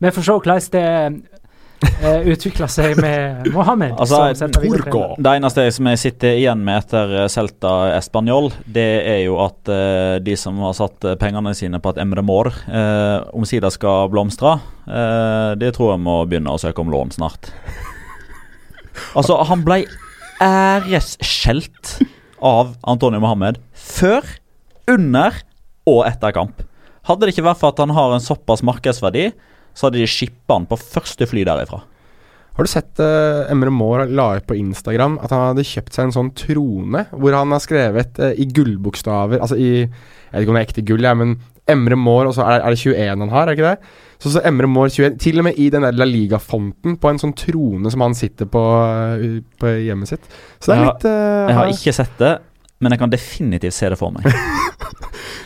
[0.00, 1.39] Vi får se hvordan det
[1.84, 3.94] uh, utvikla seg med Mohammed.
[4.00, 9.22] Altså, som Det eneste som jeg sitter igjen med etter eh, Celta Español, det er
[9.24, 13.28] jo at uh, de som har satt eh, pengene sine på at Emre Mår uh,
[13.36, 14.58] omsider skal blomstre,
[14.88, 17.52] uh, de tror jeg må begynne å søke om lån snart.
[19.16, 19.84] Altså, han ble
[20.44, 22.00] æresskjelt
[22.44, 24.26] av Antonio Mohammed før,
[24.90, 25.38] under
[25.88, 26.60] og etter kamp.
[27.08, 29.30] Hadde det ikke vært for at han har en såpass markedsverdi,
[29.74, 31.82] så hadde de shippa han på første fly derifra.
[32.60, 36.08] Har du sett uh, Emre Moore la ut på Instagram at han hadde kjøpt seg
[36.08, 40.52] en sånn trone hvor han har skrevet uh, i gullbokstaver Altså i Jeg vet ikke
[40.52, 41.38] om det er ekte gull, jeg, men
[41.70, 43.96] Emre Moore, og så er, er det 21 han har, er det ikke det?
[44.20, 47.22] Så, så Emre Moore 21 Til og med i den der La Liga-fonten på en
[47.22, 50.28] sånn trone som han sitter på, uh, på hjemmet sitt.
[50.58, 52.34] Så det er Jeg litt uh, Jeg har ikke sett det,
[52.80, 54.28] men jeg kan definitivt se det for meg.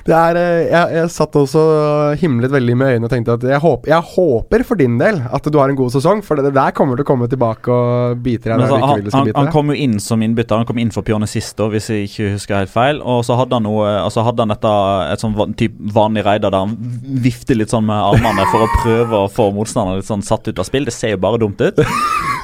[0.05, 3.45] Det er, eh, jeg, jeg satt også og himlet veldig med øynene og tenkte at
[3.49, 6.53] jeg håper, jeg håper for din del at du har en god sesong, for det
[6.53, 9.31] der kommer til å komme tilbake og bite deg Men der så, du ikke han,
[9.31, 10.61] han, han kom jo inn som innbytter.
[10.61, 13.01] Han kom inn for Pianisisto, hvis jeg ikke husker helt feil.
[13.01, 14.73] Og så hadde han noe Altså hadde han dette
[15.15, 16.77] et sånn typ vanlig raider der han
[17.25, 20.61] vifter litt sånn med armene for å prøve å få motstanderen litt sånn satt ut
[20.61, 20.85] av spill.
[20.85, 21.81] Det ser jo bare dumt ut.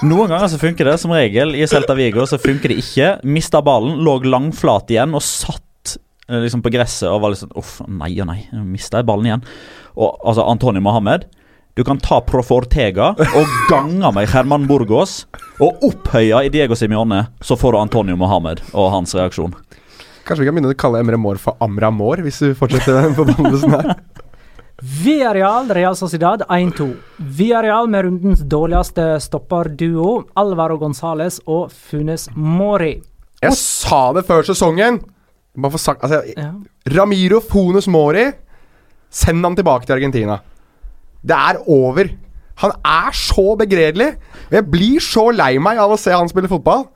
[0.01, 0.97] Noen ganger så funker det.
[1.03, 3.11] Som regel i Celta Vigo så funker det ikke.
[3.29, 5.97] Mista ballen, lå langflat igjen og satt
[6.31, 9.29] eh, liksom på gresset og var litt sånn Uff, nei og nei, mista jeg ballen
[9.29, 9.45] igjen.
[10.01, 11.29] Og altså, Antonio Mohammed
[11.79, 15.23] du kan ta Prof Ortega og gange med Herman Burgos
[15.63, 19.55] og opphøye i Diego Simione, så får du Antonio Mohammed og hans reaksjon.
[20.27, 23.15] Kanskje vi kan begynne å kalle Emre Mår for Amra Mår, hvis du fortsetter den
[23.17, 23.95] forbannelsen her.
[24.81, 26.95] Villarreal, Real Sociedad 1-2.
[27.37, 32.95] Villarreal med rundens dårligste stopperduo, Alvaro Gonzales og Funes Mori.
[33.43, 35.01] Jeg sa det før sesongen!
[35.61, 36.53] Bare for sagt, altså, Ja.
[36.97, 38.31] Ramiro Funes Mori,
[39.11, 40.39] send han tilbake til Argentina.
[41.23, 42.09] Det er over.
[42.63, 44.15] Han er så begredelig.
[44.51, 46.87] Jeg blir så lei meg av å se han spille fotball.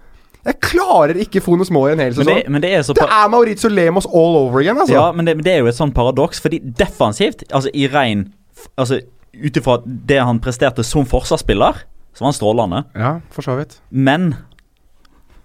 [0.45, 2.37] Jeg klarer ikke Fonus Mori en hel Men sesong.
[2.37, 4.95] det, men det er så Det er Maurizio Lemos all over again, altså.
[4.95, 8.27] Ja, men det, men det er jo et sånn paradoks, fordi defensivt, altså i rein
[8.77, 9.01] Altså
[9.35, 11.81] ut ifra det han presterte som forsvarsspiller,
[12.15, 12.83] så var han strålende.
[12.95, 13.81] Ja, for så vidt.
[13.91, 14.35] Men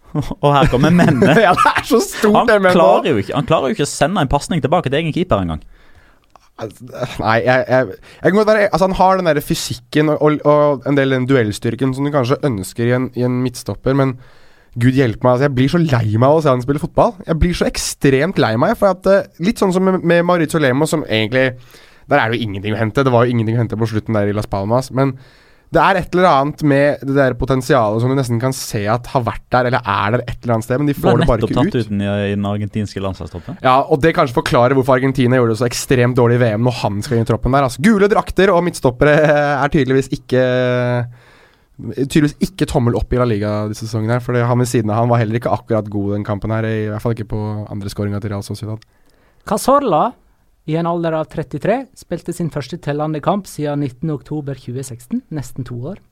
[0.44, 1.38] Og her kommer mennet.
[1.46, 3.86] ja, det er så stort, Han det med klarer jo ikke Han klarer jo ikke
[3.86, 5.62] å sende en pasning tilbake til egen keeper engang.
[6.60, 10.42] Nei, jeg, jeg, jeg kan godt være Altså Han har den der fysikken og, og,
[10.50, 14.18] og en del den duellstyrken som du kanskje ønsker i en, i en midtstopper, men
[14.78, 17.16] gud hjelpe meg, altså jeg blir så lei meg av å se han spille fotball.
[17.26, 20.62] Jeg blir så ekstremt lei meg, for at eh, litt sånn som med, med Maurizio
[20.62, 21.52] Lemo, som egentlig
[22.10, 23.04] Der er det jo ingenting å hente.
[23.06, 25.14] Det var jo ingenting å hente på slutten der i Las Palmas, men
[25.70, 29.06] det er et eller annet med det der potensialet som du nesten kan se at
[29.12, 31.44] har vært der, eller er der et eller annet sted, men de får det bare
[31.44, 31.78] nettopp ikke tatt ut.
[31.78, 33.60] ut den i, i den argentinske landslagstroppen.
[33.62, 36.78] Ja, og det kanskje forklarer hvorfor Argentina gjorde det så ekstremt dårlig i VM når
[36.82, 37.68] han skal inn i troppen der.
[37.70, 40.42] Altså, gule drakter og midtstoppere er tydeligvis ikke
[41.80, 44.18] Tydeligvis ikke tommel opp i La Liga disse sesongene.
[44.18, 46.68] her, For han ved siden av han var heller ikke akkurat god den kampen her.
[46.68, 48.84] I hvert fall ikke på andre skåringa til Real Sociedad.
[49.48, 50.12] Casorla,
[50.68, 56.04] i en alder av 33, spilte sin første tellende kamp siden 19.10.2016, nesten to år.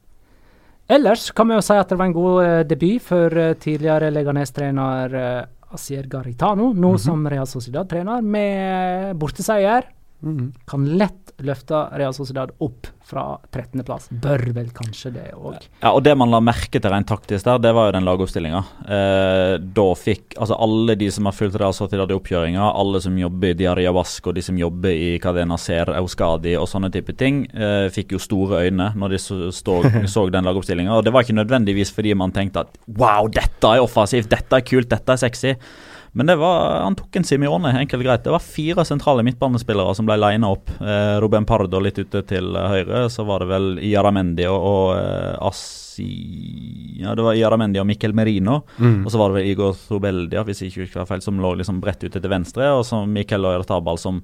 [0.87, 4.07] Ellers kan vi jo si at det var en god eh, debut for eh, tidligere
[4.15, 9.89] Leganes-trener uh, Asier Garitano, nå som Real Sociedad-trener, med borteseier.
[10.65, 14.09] Kan lett løfte Real Sociedad opp fra 13.-plass.
[14.23, 15.59] Bør vel kanskje det òg.
[15.81, 18.61] Ja, og Det man la merke til rent taktisk der, det var jo den lagoppstillinga.
[18.83, 23.17] Eh, da fikk altså alle de som har fulgt Real Sociedad i oppkjøringa, alle som
[23.19, 27.45] jobber i Diaria Vasco, de som jobber i Cadena Ser, Euskadi og sånne type ting,
[27.53, 29.39] eh, fikk jo store øyne når de så,
[30.15, 30.95] så den lagoppstillinga.
[30.97, 34.65] Og det var ikke nødvendigvis fordi man tenkte at wow, dette er offensivt, dette er
[34.65, 35.53] kult, dette er sexy.
[36.13, 38.23] Men det var, han tok en Simione, enkelt og greit.
[38.23, 40.69] Det var fire sentrale midtbanespillere som ble lina opp.
[40.81, 43.03] Eh, Ruben Pardo litt ute til eh, høyre.
[43.13, 46.07] Så var det vel Iaramendi og, og eh, Assi
[47.01, 48.61] Ja, det var Iaramendi og Mikkel Merino.
[48.79, 51.81] Og så var det vel Igor Thobeldia, hvis jeg ikke husker feil, som lå liksom
[51.83, 52.71] bredt ute til venstre.
[52.77, 54.23] Og så Mikkel Oyartabal som,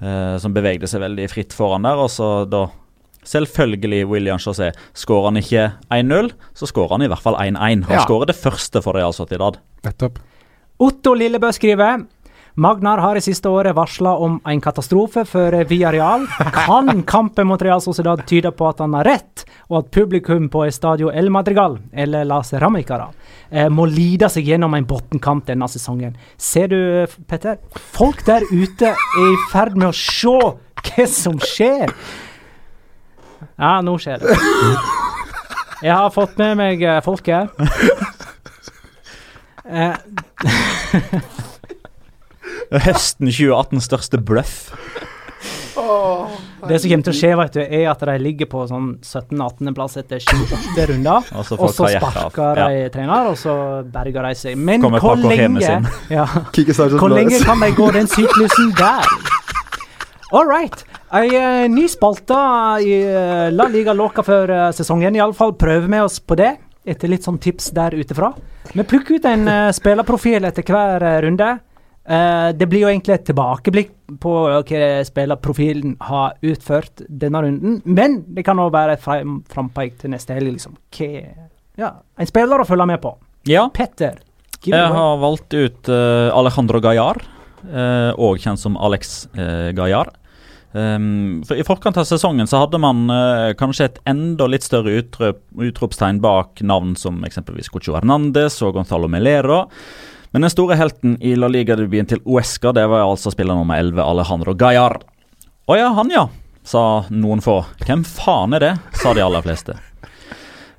[0.00, 1.98] eh, som bevegde seg veldig fritt foran der.
[2.04, 2.66] Og så da
[3.28, 4.70] Selvfølgelig William José.
[4.96, 7.82] Skårer han ikke 1-0, så skårer han i hvert fall 1-1.
[7.84, 8.04] Han Ja.
[8.06, 9.58] skårer det første for Real Sociedad.
[9.84, 10.18] Nettopp.
[10.78, 12.04] Otto Lillebø skriver
[12.58, 16.24] Magnar har i siste året varsla om en katastrofe for Villarreal.
[16.54, 20.64] Kan kampen mot Real Sociedad tyde på at han har rett, og at publikum på
[20.66, 23.08] Estadio El Madrigal, eller La Ceramicara,
[23.50, 26.16] eh, må lide seg gjennom en bunnkamp denne sesongen?
[26.34, 26.80] Ser du,
[27.30, 27.58] Petter?
[27.94, 31.94] Folk der ute er i ferd med å se hva som skjer.
[33.54, 34.38] Ja, nå skjer det.
[35.86, 37.54] Jeg har fått med meg eh, folket.
[39.68, 39.94] Eh,
[42.68, 44.70] Høsten 2018 største bløff.
[46.68, 49.96] det som kommer til å skje, vet du, er at de ligger på sånn 17.-18.-plass
[50.02, 51.30] etter 28 runder.
[51.38, 53.54] Og så Og så sparker de trener, og så
[53.88, 54.58] berger de seg.
[54.58, 55.80] Men hvor lenge,
[56.18, 59.06] ja, hvor lenge kan de gå den syklusen der?
[60.28, 60.84] All right.
[61.16, 62.36] Ei eh, ny spalte
[62.84, 65.16] i eh, La Liga Låka før uh, sesongen.
[65.16, 66.50] Iallfall prøver vi oss på det,
[66.88, 68.32] etter litt sånn tips der utefra.
[68.72, 71.48] Vi plukker ut en uh, spillerprofil etter hver uh, runde.
[72.08, 78.22] Uh, det blir jo egentlig et tilbakeblikk på hva spillerprofilen har utført denne runden, men
[78.32, 80.78] det kan òg være et frem, frampeik til neste helg, liksom.
[81.78, 83.12] Ja, en spiller å følge med på.
[83.48, 84.16] Ja, Petter.
[84.64, 87.20] jeg har valgt ut Alejandro Gajar,
[88.16, 89.28] og kjent som Alex
[89.76, 90.10] Gallar.
[90.72, 94.98] Um, for I forkant av sesongen så hadde man uh, kanskje et enda litt større
[95.00, 99.62] utrop, utropstegn bak navn som eksempelvis Cocho Hernandez og Gonzalo Melero.
[100.36, 104.02] Men den store helten i La Liga-debuten til Uesca det var altså spiller nummer 11,
[104.04, 104.98] Alejandro Gallar.
[105.68, 106.26] Å ja, han ja,
[106.68, 107.62] sa noen få.
[107.86, 109.78] Hvem faen er det, sa de aller fleste.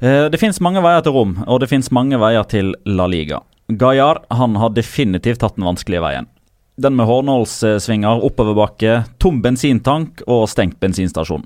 [0.03, 3.41] Uh, Det fins mange veier til Rom, og det fins mange veier til La Liga.
[3.69, 6.29] Gallar han har definitivt tatt den vanskelige veien.
[6.79, 11.43] Den med hårnålssvinger, oppoverbakke, tom bensintank og stengt bensinstasjon.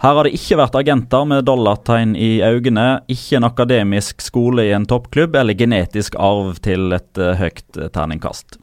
[0.00, 4.72] Her har det ikke vært agenter med dollartegn i øynene, ikke en akademisk skole i
[4.72, 8.56] en toppklubb eller genetisk arv til et eh, høyt eh, terningkast.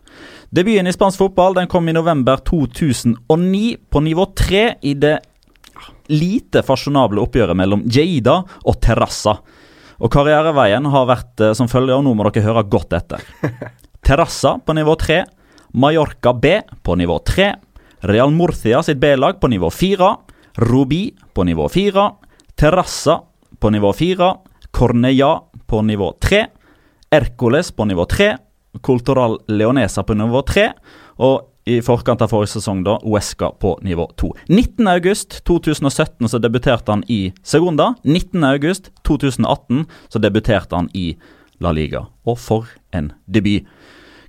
[0.49, 5.19] Debuten i spansk fotball den kom i november 2009 på nivå 3 i det
[6.09, 9.37] lite fasjonable oppgjøret mellom Jeida og Terrassa.
[10.01, 13.21] Og karriereveien har vært eh, som følger, og nå må dere høre godt etter.
[14.07, 15.21] Terrassa på nivå 3,
[15.77, 17.55] Mallorca B på nivå 3,
[17.99, 20.15] Real Murcia sitt B-lag på nivå 4,
[20.53, 22.11] Rubi på nivå 4,
[22.55, 23.19] Terrassa
[23.59, 24.35] på nivå 4,
[24.71, 26.45] Cornella på nivå 3,
[27.11, 28.37] Ercoles på nivå 3,
[28.81, 30.71] Cultural Leonesa på nivå 3,
[31.21, 34.33] og i forkant av forrige sesong da, Uesca på nivå 2.
[34.47, 37.93] 19.8.2017 så debuterte han i Segunda.
[38.03, 41.11] 19.8.2018 så debuterte han i
[41.59, 42.05] La Liga.
[42.25, 43.67] Og for en debut.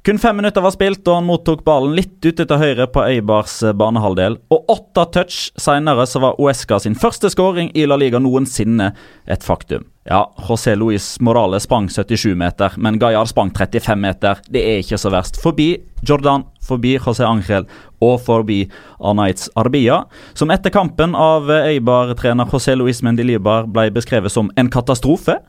[0.09, 3.59] Kun fem minutter var spilt, og han mottok ballen litt ute til høyre på Eibars
[3.61, 4.39] eh, banehalvdel.
[4.49, 8.87] Og åtte touch senere så var Uesca sin første skåring i La Liga noensinne
[9.29, 9.85] et faktum.
[10.09, 14.41] Ja, José Luis Morales sprang 77 meter, men Gallar sprang 35 meter.
[14.49, 15.43] Det er ikke så verst.
[15.45, 17.69] Forbi Jordan, forbi José Angel
[18.01, 18.63] og forbi
[19.05, 25.43] Arnaiz Arbia, som etter kampen av Eibar-trener José Luis Mendilibar ble beskrevet som en katastrofe.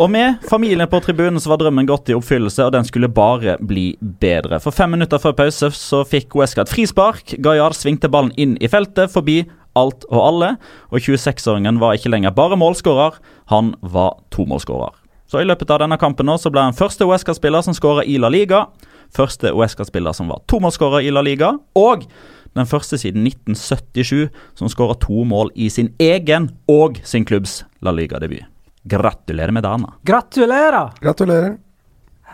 [0.00, 3.58] Og med familien på tribunen så var drømmen gått i oppfyllelse, og den skulle bare
[3.60, 4.56] bli bedre.
[4.64, 7.34] For fem minutter før pause så fikk Uesca et frispark.
[7.44, 9.42] Gayar svingte ballen inn i feltet, forbi
[9.76, 10.54] alt og alle.
[10.88, 13.18] Og 26-åringen var ikke lenger bare målskårer,
[13.52, 14.96] han var tomålsskårer.
[15.28, 18.18] Så i løpet av denne kampen nå så ble han første Uesca-spiller som skåra i
[18.20, 18.66] La Liga.
[19.12, 21.54] Første Uesca-spiller som var tomålsskårer i La Liga.
[21.76, 22.08] Og
[22.56, 27.92] den første siden 1977 som skåra to mål i sin egen og sin klubbs La
[27.96, 28.48] Liga-debut.
[28.84, 29.82] Gratulerer med dagen.
[29.86, 29.92] da.
[30.02, 30.90] Gratulerer!
[31.00, 31.56] Gratulerer.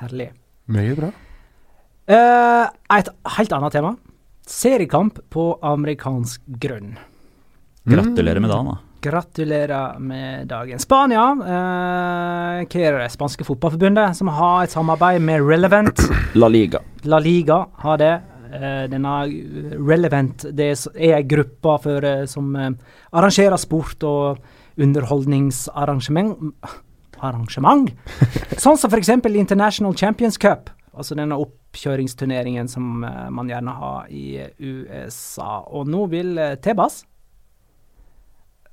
[0.00, 0.30] Herlig.
[0.66, 1.10] Mye bra.
[2.08, 3.96] Eh, et helt annet tema.
[4.48, 6.96] Seriekamp på amerikansk grunn.
[7.84, 8.66] Gratulerer med dagen.
[8.72, 8.78] da.
[9.00, 10.78] Gratulerer med dagen.
[10.78, 16.00] Spania, eh, hva er det spanske fotballforbundet som har et samarbeid med Relevant?
[16.34, 16.80] La Liga.
[17.04, 18.14] La Liga har det.
[18.48, 19.12] Eh, denne
[19.76, 22.70] Relevant det er er ei gruppe for, eh, som eh,
[23.12, 24.38] arrangerer sport og
[24.78, 26.54] underholdningsarrangement
[27.18, 27.90] Arrangement?
[28.62, 29.10] sånn som f.eks.
[29.26, 30.70] International Champions Cup.
[30.94, 35.64] Altså denne oppkjøringsturneringen som eh, man gjerne har i USA.
[35.74, 37.02] Og nå vil eh, Tebas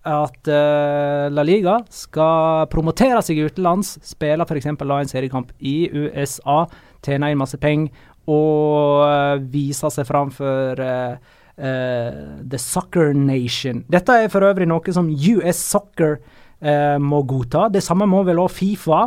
[0.06, 4.68] at uh, La Liga skal promotere seg utenlands, spille f.eks.
[4.70, 6.68] en seriekamp i USA,
[7.02, 7.90] tjene inn masse penger
[8.30, 11.18] og uh, vise seg fram for eh,
[11.58, 12.18] eh,
[12.50, 13.84] The Soccer Nation.
[13.92, 17.68] Dette er for øvrig noe som US Soccer uh, må godta.
[17.72, 19.06] Det samme må vel også Fifa.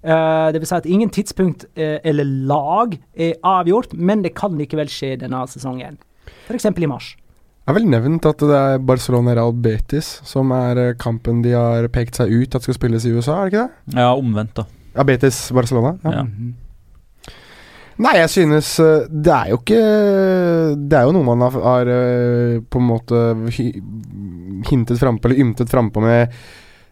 [0.00, 4.88] Uh, det vil si at ingen tidspunkt eller lag er avgjort, men det kan likevel
[4.88, 5.98] skje denne sesongen.
[6.48, 6.70] F.eks.
[6.70, 7.14] i mars.
[7.60, 11.86] Jeg har vel nevnt at det er Barcelona Real Betis som er kampen de har
[11.92, 14.00] pekt seg ut at skal spilles i USA, er det ikke det?
[14.00, 14.64] Ja, omvendt, da.
[14.96, 15.94] Ja, Betis Barcelona.
[16.02, 16.22] Ja.
[16.22, 16.24] Ja.
[18.00, 19.82] Nei, jeg synes eh, Det er jo ikke
[20.80, 23.22] Det er jo noe man har, har eh, på en måte
[24.70, 26.40] hintet frampå, eller ymtet frampå med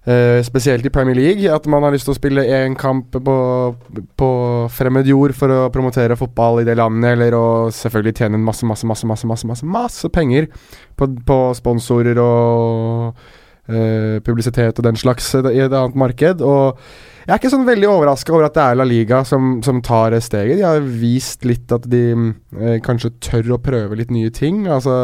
[0.09, 3.35] Uh, spesielt i Premier League, at man har lyst til å spille én kamp på,
[4.17, 4.29] på
[4.73, 8.89] fremmed jord for å promotere fotball i det landet, eller å selvfølgelig tjene masse, masse,
[8.89, 10.49] masse, masse, masse, masse, masse penger
[10.97, 13.21] på, på sponsorer og
[13.69, 16.41] uh, publisitet og den slags i et annet marked.
[16.47, 16.81] Og
[17.29, 20.15] jeg er ikke sånn veldig overraska over at det er La Liga som, som tar
[20.25, 20.57] steget.
[20.57, 24.63] De har vist litt at de eh, kanskje tør å prøve litt nye ting.
[24.73, 24.95] Altså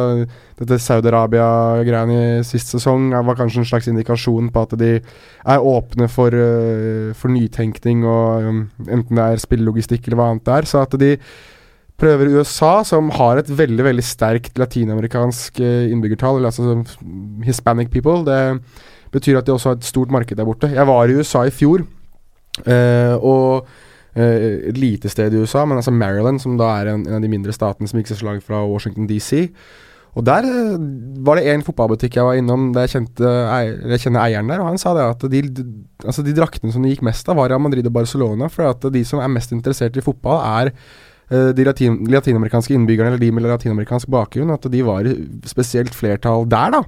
[0.57, 6.09] Dette Saudi-Arabia-greiene i sist sesong var kanskje en slags indikasjon på at de er åpne
[6.09, 10.69] for, uh, for nytenkning, og um, enten det er spillelogistikk eller hva annet det er.
[10.71, 11.11] Så at de
[12.01, 16.81] prøver USA, som har et veldig veldig sterkt latinamerikansk innbyggertall, eller altså
[17.45, 18.41] Hispanic people, det
[19.13, 20.73] betyr at de også har et stort marked der borte.
[20.73, 21.85] Jeg var i USA i fjor.
[22.63, 23.67] Uh, og
[24.15, 27.25] uh, et lite sted i USA, men altså Maryland, som da er en, en av
[27.25, 29.49] de mindre statene som gikk seg slag fra Washington DC.
[30.15, 30.77] Og der uh,
[31.27, 33.33] var det en fotballbutikk jeg var innom der jeg, kjente,
[33.97, 35.43] jeg kjenner eieren der, og han sa det at de,
[36.05, 38.87] altså de draktene som de gikk mest av, var Real Madrid og Barcelona, for at
[38.95, 40.73] de som er mest interessert i fotball, er
[41.57, 45.09] de latin, latinamerikanske innbyggerne, eller de med latinamerikansk bakgrunn, at de var
[45.49, 46.83] spesielt flertall der, da.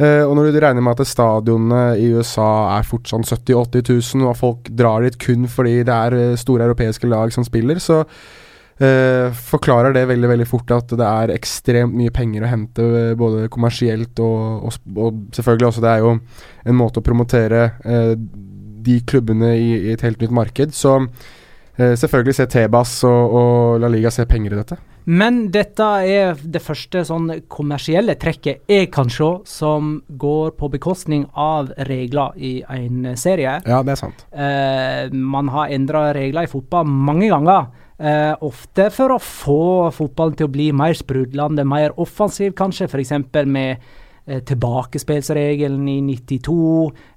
[0.00, 4.28] Uh, og når du regner med at stadionene i USA er fortsatt 70 000-80 000,
[4.30, 8.00] og folk drar dit kun fordi det er uh, store europeiske lag som spiller, så
[8.00, 12.86] uh, forklarer det veldig veldig fort at det er ekstremt mye penger å hente,
[13.20, 17.68] både kommersielt og, og, og, selvfølgelig også Det er jo en måte å promotere
[18.82, 20.72] de klubbene i, i, et helt nytt marked.
[20.74, 20.96] Så
[21.76, 24.80] selvfølgelig ser Tebas og, og La Liga ser penger i dette.
[25.04, 31.24] Men dette er det første sånn kommersielle trekket jeg kan se som går på bekostning
[31.34, 33.58] av regler i en serie.
[33.66, 34.26] Ja, det er sant.
[34.30, 37.72] Eh, man har endra regler i fotball mange ganger.
[38.02, 43.12] Eh, ofte for å få fotballen til å bli mer sprudlende, mer offensiv kanskje, f.eks.
[43.46, 43.76] med
[44.26, 46.56] eh, tilbakespillsregelen i 92,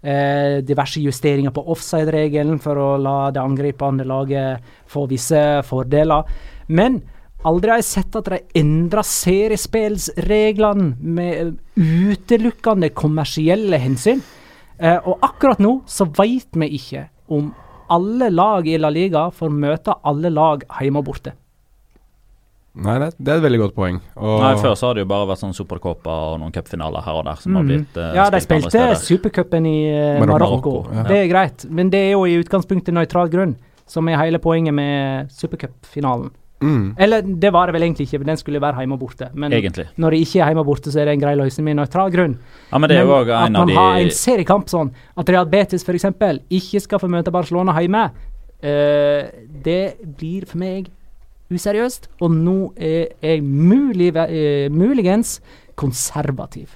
[0.06, 6.30] eh, diverse justeringer på offside-regelen for å la det angripende laget få visse fordeler.
[6.68, 7.02] Men
[7.46, 14.24] Aldri har jeg sett at de endrer seriespillsreglene med utelukkende kommersielle hensyn.
[14.80, 17.54] Eh, og akkurat nå så veit vi ikke om
[17.94, 21.36] alle lag i La Liga får møte alle lag hjemme og borte.
[22.76, 24.00] Nei, det, det, er et veldig godt poeng.
[24.20, 27.20] Og Nei, Før så har det jo bare vært sånn supercopa og noen cupfinaler her
[27.22, 27.60] og der som mm.
[27.60, 30.82] har blitt uh, Ja, de spilte supercupen i uh, Marokko.
[30.92, 31.06] Ja.
[31.08, 33.56] Det er greit, men det er jo i utgangspunktet nøytral grunn,
[33.88, 36.34] som er hele poenget med supercupfinalen.
[36.66, 36.86] Mm.
[36.98, 39.30] Eller det var det vel egentlig ikke, den skulle være hjemme og borte.
[39.34, 39.88] Men egentlig.
[40.02, 42.14] når det ikke er hjemme og borte, så er det en grei løsning med nøytral
[42.14, 42.38] grunn.
[42.72, 43.76] Ja, men det er jo også en at man de...
[43.78, 46.08] har en seriekamp sånn at Real Betis f.eks.
[46.50, 48.08] ikke skal få møte Barcelona hjemme,
[48.66, 49.22] uh,
[49.66, 49.84] det
[50.18, 50.90] blir for meg
[51.54, 52.10] useriøst.
[52.26, 55.38] Og nå er jeg mulig, uh, muligens
[55.78, 56.74] konservativ.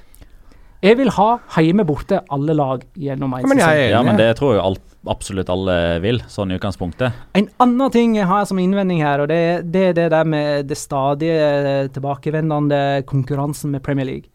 [0.80, 3.82] Jeg vil ha hjemme borte alle lag gjennom en sesong.
[3.90, 7.16] Ja, men det tror jeg alt absolutt alle vil, sånn i utgangspunktet.
[7.38, 9.40] En annen ting jeg har som innvending her, og det,
[9.80, 14.32] er det der med det stadige tilbakevendende konkurransen med Premier League.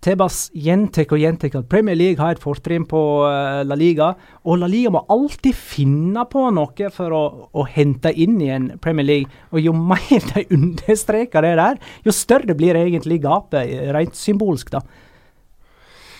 [0.00, 4.14] Tebas gjentar og gjentar at Premier League har et fortrinn på uh, La Liga,
[4.48, 7.22] og La Liga må alltid finne på noe for å,
[7.52, 9.42] å hente inn igjen Premier League.
[9.52, 14.80] Og jo mer de understreker det der, jo større blir egentlig gapet, rent symbolsk, da.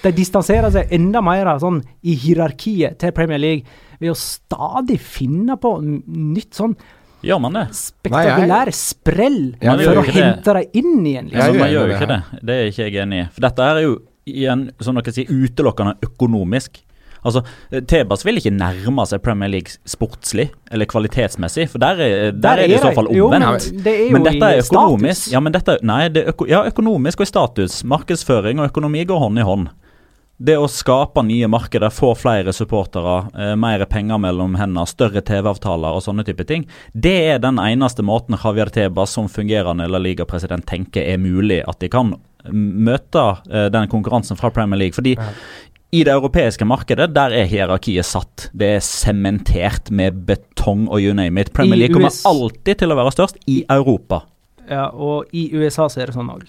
[0.04, 5.56] De distanserer seg enda mer sånn, i hierarkiet til Premier League ved å stadig finne
[5.60, 6.76] på nytt sånn
[7.24, 7.68] Gjør man det?
[7.72, 11.30] Spektakulær sprell ja, for å hente dem inn igjen.
[11.30, 11.40] Liksom.
[11.40, 12.18] Altså, man gjør jo ikke det.
[12.44, 13.28] Det er ikke jeg enig i.
[13.32, 13.94] For dette er jo
[14.28, 16.82] igjen, som dere sier, utelukkende økonomisk.
[17.24, 17.40] Altså,
[17.88, 22.64] Tebas vil ikke nærme seg Premier League sportslig eller kvalitetsmessig, for der er, der der
[22.66, 23.70] er det i så fall omvendt.
[23.72, 25.30] Men, det men, dette er økonomisk.
[25.32, 27.78] Ja, men dette, nei, det er øko, ja, økonomisk og i status.
[27.88, 29.72] Markedsføring og økonomi går hånd i hånd.
[30.36, 35.94] Det å skape nye markeder, få flere supportere, eh, mer penger mellom hendene, større TV-avtaler
[35.94, 40.66] og sånne type ting, det er den eneste måten Javier Tebas som fungerende La Liga-president
[40.66, 42.16] tenker er mulig at de kan
[42.50, 44.98] møte eh, den konkurransen fra Premier League.
[44.98, 45.30] Fordi ja.
[45.94, 48.48] I det europeiske markedet der er hierarkiet satt.
[48.50, 51.52] Det er sementert med betong og you name it.
[51.54, 54.24] Premier League kommer alltid til å være størst i Europa.
[54.66, 56.48] Ja, og i USA så er det sånn òg.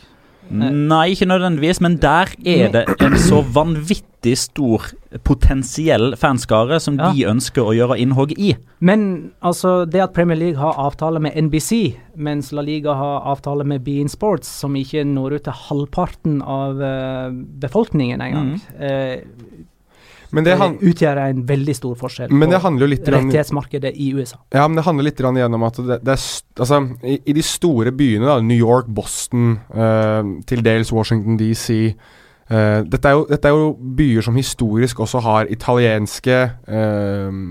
[0.49, 4.83] Nei, ikke nødvendigvis, men der er det en så vanvittig stor
[5.25, 7.11] potensiell fanskare som ja.
[7.13, 8.53] de ønsker å gjøre innhogg i.
[8.85, 13.65] Men altså, det at Premier League har avtale med NBC, mens La Liga har avtale
[13.67, 17.29] med Bean Sports, som ikke når ut til halvparten av uh,
[17.61, 18.65] befolkningen engang, mm.
[18.81, 19.65] uh,
[20.33, 22.33] men det, det utgjør en veldig stor forskjell
[22.91, 24.39] litt rettighetsmarkedet i USA.
[24.55, 27.91] Ja, men det handler litt gjennom at det, det er Altså, i, i, de store
[27.91, 33.49] byene, da, New York, Boston, uh, til dels Washington DC uh, dette, er jo, dette,
[33.49, 36.37] er jo, byer som historisk også har italienske,
[36.71, 37.41] uh,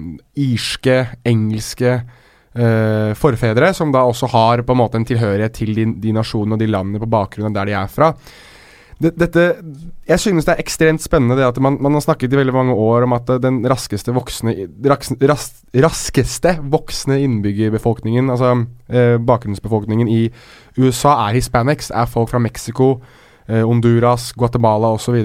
[0.41, 1.99] irske, engelske
[3.19, 6.61] forfedre, som da også har på en måte en tilhørighet til de, de nasjonene og
[6.61, 8.13] de landene på bakgrunn av der de er fra.
[9.13, 9.43] Dette
[10.09, 12.77] Jeg synes det er ekstremt spennende det at man, man, har snakket i veldig mange
[12.79, 14.55] år om at den raskeste voksne
[14.89, 15.47] ras, ras,
[15.85, 18.55] raskeste voksne innbyggerbefolkningen, altså
[18.89, 20.27] eh, bakgrunnsbefolkningen i
[20.79, 21.91] USA, er hispanics.
[21.95, 22.99] Er folk fra Mexico,
[23.49, 25.17] eh, Honduras, Guatemala osv.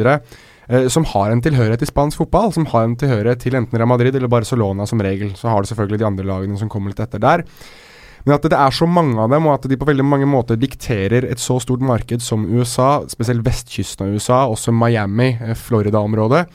[0.70, 2.54] Eh, som har en tilhørighet til spansk fotball.
[2.54, 5.36] Som har en tilhørighet til enten Real Madrid eller Barcelona som regel.
[5.36, 7.46] Så har du selvfølgelig de andre lagene som kommer litt etter der.
[8.26, 10.60] Men at det er så mange av dem, og at de på veldig mange måter
[10.60, 16.46] dikterer et så stort marked som USA, spesielt vestkysten av USA, også Miami, eh, Florida-området.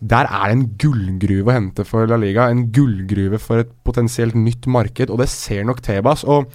[0.00, 2.50] Der er det en gullgruve å hente for La Liga.
[2.50, 6.24] En gullgruve for et potensielt nytt marked, og det ser nok Tebas.
[6.24, 6.50] og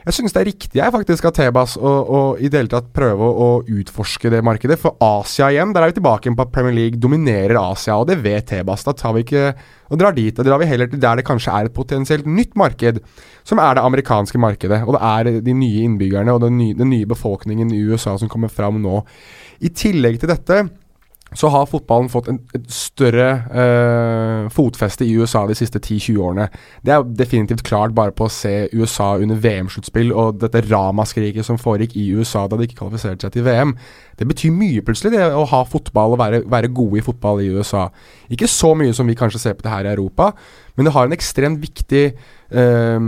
[0.00, 3.26] jeg synes det er riktig jeg faktisk av Tebas å i det hele tatt prøve
[3.26, 4.78] å, å, utforske det markedet.
[4.80, 8.20] For Asia igjen, der er vi tilbake på at Premier League dominerer Asia, og det
[8.24, 8.86] vet Tebas.
[8.86, 9.50] Da tar vi ikke
[9.90, 10.34] og drar dit.
[10.36, 13.02] Da drar vi heller til der det kanskje er et potensielt nytt marked,
[13.44, 14.82] som er det amerikanske markedet.
[14.86, 18.30] Og det er de nye innbyggerne og den nye, den nye befolkningen i USA som
[18.30, 19.02] kommer fram nå.
[19.60, 20.62] I tillegg til dette
[21.38, 26.48] så har fotballen fått en, et større eh, fotfeste i USA de siste 10-20 årene.
[26.82, 31.60] Det er definitivt klart bare på å se USA under VM-sluttspill og dette ramaskriket som
[31.60, 33.76] foregikk i USA da de ikke kvalifiserte seg til VM.
[34.18, 37.50] Det betyr mye plutselig, det å ha fotball og være, være gode i fotball i
[37.54, 37.86] USA.
[38.32, 40.32] Ikke så mye som vi kanskje ser på det her i Europa,
[40.74, 42.04] men det har en ekstremt viktig
[42.56, 42.98] uh,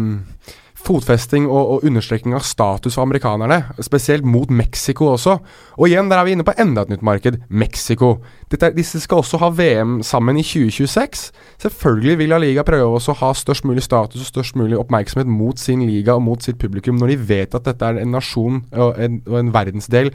[0.83, 5.39] fotfesting og, og, understrekning av status for amerikanerne, spesielt mot Mexico også.
[5.79, 8.17] Og igjen, der er vi inne på enda et nytt marked, Mexico.
[8.53, 11.31] Dette, disse skal også ha VM sammen i 2026.
[11.63, 15.59] Selvfølgelig vil La Liga prøve å ha størst mulig status og størst mulig oppmerksomhet mot
[15.61, 18.99] sin liga og mot sitt publikum, når de vet at dette er en nasjon og
[18.99, 20.13] en, og en verdensdel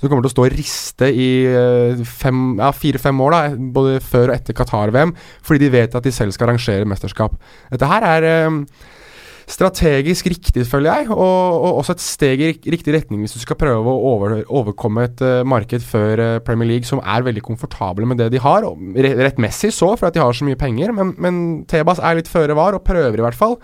[0.00, 3.40] som kommer til å stå og riste i eh, ja, fire-fem år, da,
[3.76, 5.12] både før og etter Qatar-VM,
[5.44, 7.36] fordi de vet at de selv skal arrangere mesterskap.
[7.68, 8.48] Dette her er eh,
[9.50, 13.58] strategisk riktig, føler jeg, og, og, også et steg i riktig retning hvis du skal
[13.60, 18.08] prøve å over, overkomme et uh, marked før uh, Premier League som er veldig komfortable
[18.08, 18.66] med det de har.
[19.24, 21.40] Rettmessig så, for at de har så mye penger, men, men
[21.70, 23.58] Tebas er litt føre var, og prøver i hvert fall.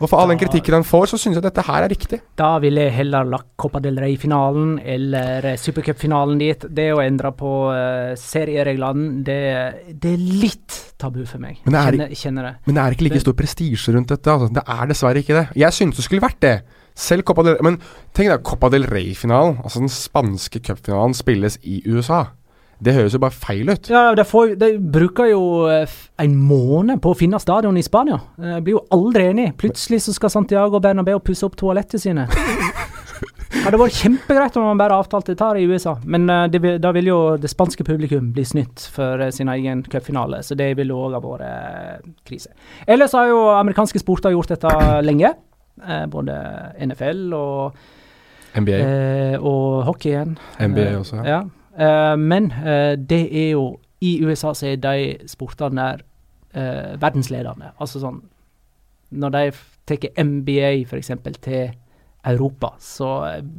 [0.00, 2.20] Og for all den kritikken han får, så syns jeg dette her er riktig.
[2.40, 6.64] Da ville jeg heller lagt Copa del Rey-finalen eller eh, supercup-finalen dit.
[6.80, 9.40] Det å endre på uh, seriereglene, det,
[9.92, 11.60] det, er litt tabu for meg.
[11.66, 12.54] Men det er, kjenner, kjenner det.
[12.64, 14.36] Men det er ikke like stor prestisje rundt dette.
[14.36, 14.48] Altså.
[14.56, 15.46] Det er dessverre ikke det.
[15.66, 16.56] Jeg synes det skulle vært det.
[17.00, 17.78] Selv Copa del Men
[18.16, 22.24] tenk deg Copa del Rey-finalen, altså den spanske cupfinalen, spilles i USA.
[22.80, 23.90] Det høres jo bare feil ut.
[23.92, 24.24] Ja, De,
[24.56, 28.20] de bruker jo eh, en måned på å finne stadion i Spania.
[28.40, 29.50] Jeg eh, blir jo aldri enig.
[29.60, 32.26] Plutselig så skal Santiago Bernabeu pusse opp toalettene sine.
[33.50, 36.92] Det hadde vært kjempegreit om man bare avtalte dette i USA, men uh, det, da
[36.94, 41.18] vil jo det spanske publikum bli snytt for sin egen cupfinale, så det ville òg
[41.18, 42.54] ha vært krise.
[42.86, 44.72] Ellers har jo amerikanske sporter gjort dette
[45.02, 45.34] lenge.
[46.14, 46.38] både
[46.86, 47.82] NFL og
[48.54, 48.80] NBA.
[49.42, 50.38] og hockeyen.
[50.62, 51.20] NBA også.
[51.20, 51.26] ja.
[51.34, 51.42] ja.
[51.70, 56.00] Uh, men uh, det er jo I USA så er de sportene der
[56.56, 57.74] uh, verdensledende.
[57.78, 58.18] Altså sånn
[59.10, 59.44] Når de
[59.86, 61.12] tar NBA f.eks.
[61.42, 61.70] til
[62.30, 63.08] Europa, så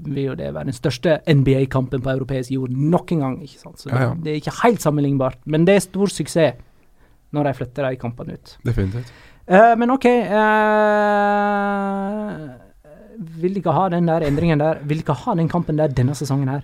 [0.06, 3.38] vil jo det være den største NBA-kampen på europeisk jord nok en gang.
[3.44, 3.82] ikke sant?
[3.82, 4.12] Så ja, ja.
[4.16, 6.60] Det er ikke helt sammenlignbart, men det er stor suksess
[7.32, 8.54] når de flytter de kampene ut.
[8.64, 9.12] Definitivt.
[9.80, 10.06] men OK
[13.42, 14.80] Vil de ikke ha den der endringen der.
[14.84, 16.62] Vil de ikke ha den kampen der denne sesongen her.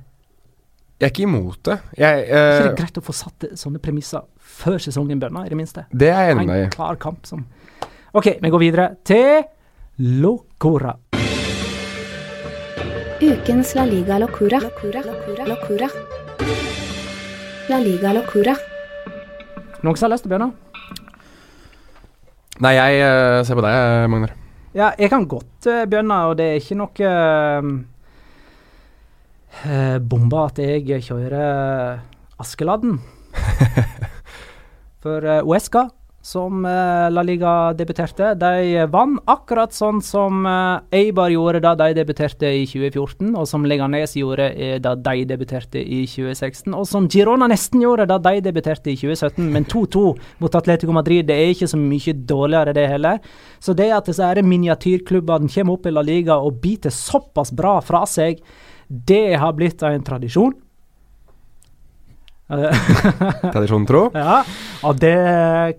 [0.97, 1.75] Jeg er ikke imot det.
[1.93, 5.57] Jeg, uh, ikke det greit å få satt sånne premisser før sesongen begynner, i det
[5.59, 5.83] minste?
[5.93, 6.61] Det er jeg enig i.
[6.65, 7.43] En klar kamp som
[8.17, 9.43] OK, vi går videre til
[10.23, 10.95] Locora.
[13.21, 14.57] Ukens La Liga Locura.
[14.63, 15.03] Locura.
[15.05, 15.45] Locura.
[15.51, 15.89] Locura.
[17.69, 18.55] La Liga Locura.
[19.85, 20.49] Noen som har lyst til å begynne?
[22.65, 24.33] Nei, jeg uh, ser på deg, Magnar.
[24.73, 27.69] Ja, jeg kan godt uh, begynne, og det er ikke noe uh,
[29.65, 32.01] eh, bomba at jeg kjører
[32.38, 32.99] Askeladden.
[35.03, 35.88] For eh, Uesca,
[36.27, 41.93] som eh, La Liga debuterte, de vant akkurat sånn som eh, Eibar gjorde da de
[41.95, 47.07] debuterte i 2014, og som Leganes gjorde eh, da de debuterte i 2016, og som
[47.11, 49.47] Girona nesten gjorde da de debuterte i 2017.
[49.55, 50.05] Men 2-2
[50.43, 53.23] mot Atletico Madrid det er ikke så mye dårligere, det heller.
[53.63, 58.03] Så det at disse miniatyrklubbene kommer opp i La Liga og biter såpass bra fra
[58.09, 58.43] seg
[58.88, 60.53] det har blitt en tradisjon.
[63.53, 64.05] Tradisjon tro?
[64.15, 64.39] Ja,
[64.88, 65.18] og det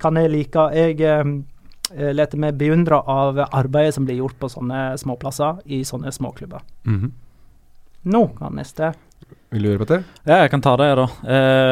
[0.02, 0.66] kan jeg like.
[0.76, 6.12] Jeg eh, lar meg beundre av arbeidet som blir gjort på sånne småplasser i sånne
[6.12, 6.60] småklubber.
[6.84, 7.12] Mm -hmm.
[8.02, 8.92] Nå kan neste.
[9.50, 10.04] Vil du gjøre, Petter?
[10.24, 11.06] Ja, jeg kan ta det, da.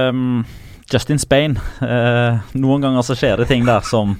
[0.08, 0.44] Um,
[0.92, 1.56] Justin Spain.
[1.82, 4.16] Uh, noen ganger så skjer det ting der som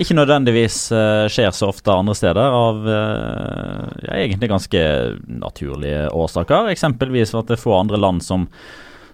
[0.00, 4.82] ikke nødvendigvis uh, skjer så ofte andre steder, av uh, ja, egentlig ganske
[5.26, 6.70] naturlige årsaker.
[6.74, 8.48] Eksempelvis at det er få andre land som,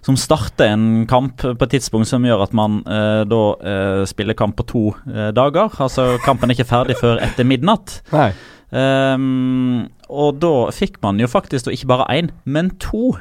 [0.05, 4.37] som starter en kamp på et tidspunkt som gjør at man eh, da eh, spiller
[4.37, 5.69] kamp på to eh, dager.
[5.81, 7.99] Altså kampen er ikke ferdig før etter midnatt.
[8.13, 8.31] Nei.
[8.71, 13.13] Ehm, og da fikk man jo faktisk ikke bare én, men to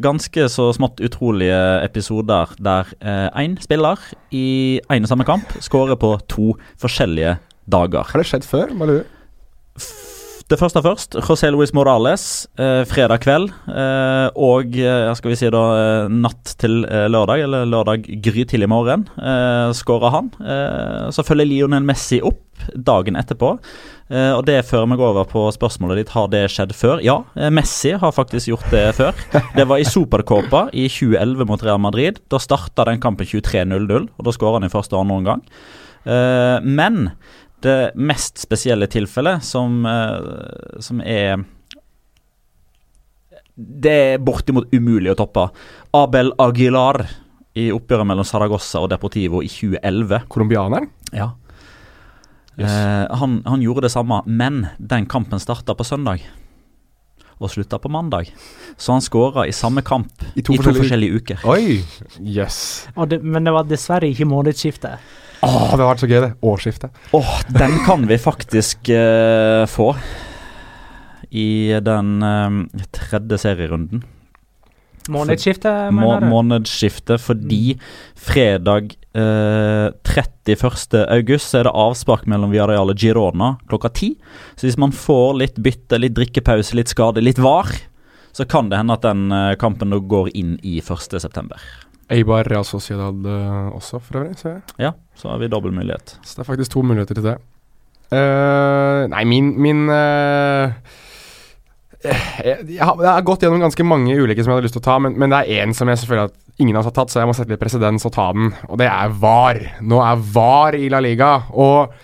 [0.00, 2.88] ganske så smått utrolige episoder der
[3.36, 4.00] én spiller
[4.32, 7.36] i én og samme kamp skårer på to forskjellige
[7.68, 8.08] dager.
[8.08, 8.72] Har det skjedd før?
[8.72, 9.92] Lurer du?
[10.52, 11.14] Det første først.
[11.24, 13.48] José Luis Morales, eh, fredag kveld.
[13.72, 18.68] Eh, og eh, skal vi si da eh, natt til eh, lørdag, eller lørdag grytidlig
[18.68, 20.28] morgen, eh, skåra han.
[21.08, 22.42] Så følger Lionel Messi opp
[22.76, 23.54] dagen etterpå.
[24.12, 27.00] Og det fører meg over på spørsmålet ditt har det skjedd før.
[27.02, 27.16] Ja,
[27.50, 29.16] Messi har faktisk gjort det før.
[29.56, 32.20] Det var i Supercopa i 2011 mot Real Madrid.
[32.30, 35.46] Da starta den kampen 23-0-0, og da skåra han i første og andre omgang.
[36.02, 37.10] Eh, men
[37.62, 41.44] det mest spesielle tilfellet, som, eh, som er
[43.54, 45.50] Det er bortimot umulig å toppe.
[45.94, 47.02] Abel Aguilar
[47.54, 50.22] i oppgjøret mellom Saragossa og Deportivo i 2011.
[50.32, 50.86] Colombianeren?
[51.12, 51.34] Ja.
[52.56, 56.24] Eh, han, han gjorde det samme, men den kampen starta på søndag.
[57.42, 58.30] Og slutta på mandag.
[58.80, 61.44] Så han skåra i samme kamp i to, forskjellige- forskjellige uker.
[61.52, 61.82] Oi!
[62.24, 62.86] yes.
[62.96, 64.96] Og det, men det var dessverre ikke månedsskifte.
[65.42, 66.32] Åh, det har vært så gøy, det.
[66.46, 67.04] Årsskiftet.
[67.18, 69.92] Åh, den kan vi faktisk uh, få
[71.32, 74.04] i den uh, tredje serierunden.
[75.10, 76.28] Månedsskifte, mener du?
[76.30, 77.74] månedsskifte fordi
[78.14, 81.00] fredag eh, 31.
[81.08, 84.12] august så er det avspark mellom Villarreal og Girona klokka ti.
[84.54, 87.72] Så hvis man får litt bytte, litt drikkepause, litt skade, litt var,
[88.32, 91.18] så kan det hende at den eh, kampen går inn i 1.
[91.18, 91.58] september.
[92.12, 94.36] Eibar Real Sociedad eh, også, for øvrig.
[94.38, 94.62] ser jeg.
[94.88, 96.16] Ja, så har vi dobbel mulighet.
[96.22, 97.38] Så det er faktisk to muligheter til det.
[98.12, 100.68] Uh, nei, min, min uh,
[102.04, 104.82] jeg, jeg, har, jeg har gått gjennom ganske mange ulike som jeg hadde lyst til
[104.82, 106.96] å ta, men, men det er én som jeg selvfølgelig at ingen av oss har
[106.98, 109.60] tatt, så jeg må sette litt presedens og ta den, og det er VAR.
[109.80, 111.32] Nå er VAR i La Liga.
[111.56, 111.94] Og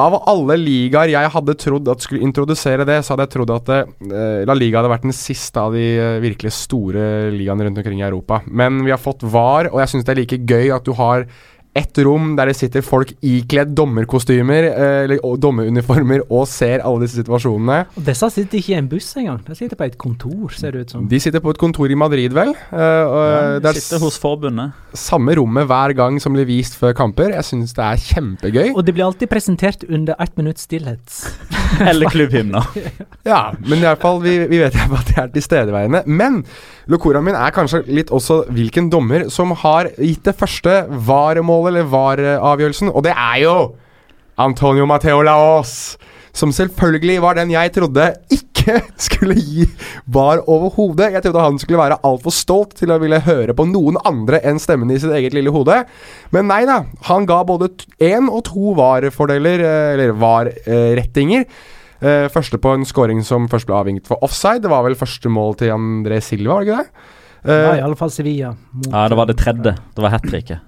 [0.00, 3.70] av alle ligaer jeg hadde trodd at skulle introdusere det, så hadde jeg trodd at
[3.76, 7.04] eh, La Liga hadde vært den siste av de eh, virkelig store
[7.34, 8.40] ligaene rundt omkring i Europa.
[8.46, 11.26] Men vi har fått VAR, og jeg syns det er like gøy at du har
[11.76, 17.20] ett rom der det sitter folk ikledd dommerkostymer eh, eller dommeruniformer og ser alle disse
[17.20, 17.76] situasjonene.
[17.94, 19.38] Og disse sitter ikke i en buss engang.
[19.46, 21.04] De sitter på et kontor, ser det ut som.
[21.10, 22.50] De sitter på et kontor i Madrid, vel.
[22.50, 24.72] eh, og Ja, det er sitter hos forbundet.
[24.98, 27.30] samme rommet hver gang som blir vist før kamper.
[27.36, 28.72] Jeg syns det er kjempegøy.
[28.74, 31.20] Og de blir alltid presentert under ett minutts stillhet.
[31.86, 32.66] Eller klubbhymner.
[33.30, 36.00] Ja, men i hvert fall, vi, vi vet jo at de er tilstedeværende.
[36.08, 36.40] Men
[36.90, 41.90] locoraen min er kanskje litt også hvilken dommer som har gitt det første VAR-målet, eller
[41.92, 43.56] VAR-avgjørelsen, og det er jo
[44.40, 45.98] Antonio Mateo Laos.
[46.30, 48.76] Som selvfølgelig var den jeg trodde ikke
[49.06, 49.64] skulle gi
[50.06, 51.10] VAR overhodet.
[51.16, 54.60] Jeg trodde han skulle være altfor stolt til å ville høre på noen andre enn
[54.62, 55.80] stemmen i sitt eget lille hode.
[56.34, 56.84] Men nei da.
[57.10, 61.48] Han ga både én og to VAR-fordeler, eh, eller VAR-rettinger.
[62.00, 64.62] Eh, første på en scoring som først ble avvinget for offside.
[64.64, 67.06] Det var vel første mål til André Silva, var det ikke det?
[67.44, 68.54] Eh, Ja, i alle fall Sevilla.
[68.72, 69.74] mot- Ja, det var det tredje.
[69.94, 70.60] Det var hat tricket.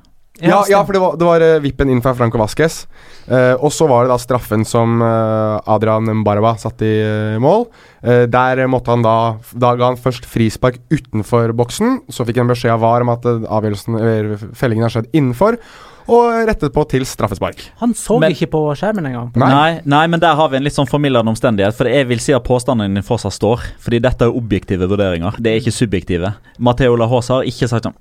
[0.43, 2.87] ja, ja, for det var, det var eh, vippen inn fra Franco Vasques.
[3.31, 7.01] Eh, og så var det da straffen som eh, Adrian Mbarba satte i
[7.35, 7.67] eh, mål.
[8.03, 12.01] Eh, der måtte han da Da ga han først frispark utenfor boksen.
[12.11, 15.59] Så fikk han beskjed av VAR om at eh, avgjørelsen Eller fellingen har skjedd innenfor.
[16.09, 17.61] Og rettet på til straffespark.
[17.83, 19.31] Han så Men- ikke på skjermen engang.
[19.37, 19.81] Nei.
[19.85, 21.75] Nei, men der har vi en litt sånn formildende omstendighet.
[21.75, 23.61] For jeg vil si at påstanden din fortsatt står.
[23.79, 25.37] Fordi dette er objektive vurderinger.
[25.41, 26.35] Det er ikke subjektive.
[26.59, 27.95] Matheo Lahosa har ikke sagt sånn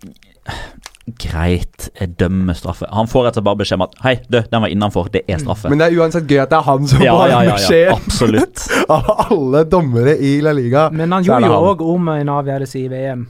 [1.18, 2.86] Greit, jeg dømmer straffe.
[2.94, 5.10] Han får rett og slett bare beskjed om at Hei, du, den var innenfor.
[5.12, 5.70] Det er straffe.
[5.70, 7.56] Men det er uansett gøy at det er han som ja, har ja, ja, ja,
[7.58, 8.66] beskjed absolutt.
[8.96, 10.90] av alle dommere i La Liga.
[10.94, 13.26] Men han gjorde jo òg om en avgjørelse i VM.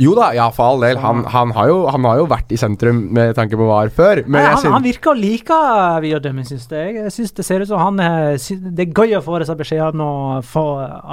[0.00, 0.96] Jo da, ja, for all del.
[1.02, 4.22] Han, han, har jo, han har jo vært i sentrum med tanke på VAR før.
[4.24, 5.58] Men Nei, han, synes, han virker å like
[6.02, 6.94] videodømming, syns jeg.
[6.96, 10.06] Jeg synes Det ser ut som han eh, Det er gøy å få disse beskjedene
[10.06, 10.64] og få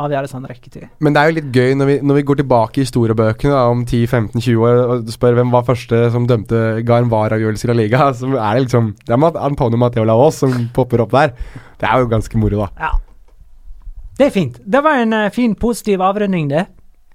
[0.05, 0.87] avgjørelsene rekke til.
[1.03, 3.65] Men det er jo litt gøy når vi, når vi går tilbake i historiebøkene da,
[3.73, 7.77] om 10-15-20 år og spør hvem var første som dømte ga en VAR-avgjørelse i La
[7.81, 11.35] Liga, så er det liksom Det er Antonio Mateo Laos som popper opp der.
[11.83, 12.87] Det er jo ganske moro, da.
[12.87, 12.95] Ja.
[14.19, 14.57] Det er fint.
[14.65, 16.65] Det var en eh, fin, positiv avrunding, det,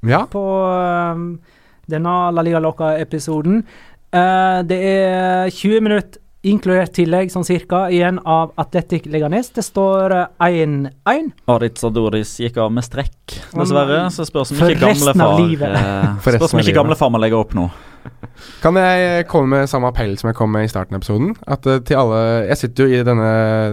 [0.04, 0.26] Ja.
[0.28, 1.53] på eh,
[1.90, 3.62] denne La Liga Loca-episoden.
[4.14, 9.48] Uh, det er 20 minutter inkludert tillegg, sånn cirka, igjen av Atletic Leganes.
[9.56, 11.30] Det står eh, 1-1.
[11.48, 14.02] Aritz Doris gikk av med strekk, dessverre.
[14.12, 15.78] Så spørs om ikke gamlefar livet.
[15.80, 17.70] eh, For Spørs om ikke gamle far må legge opp nå.
[18.62, 21.34] Kan jeg komme med samme appell som jeg kom med i starten av episoden?
[21.46, 23.28] At uh, til alle Jeg sitter jo i denne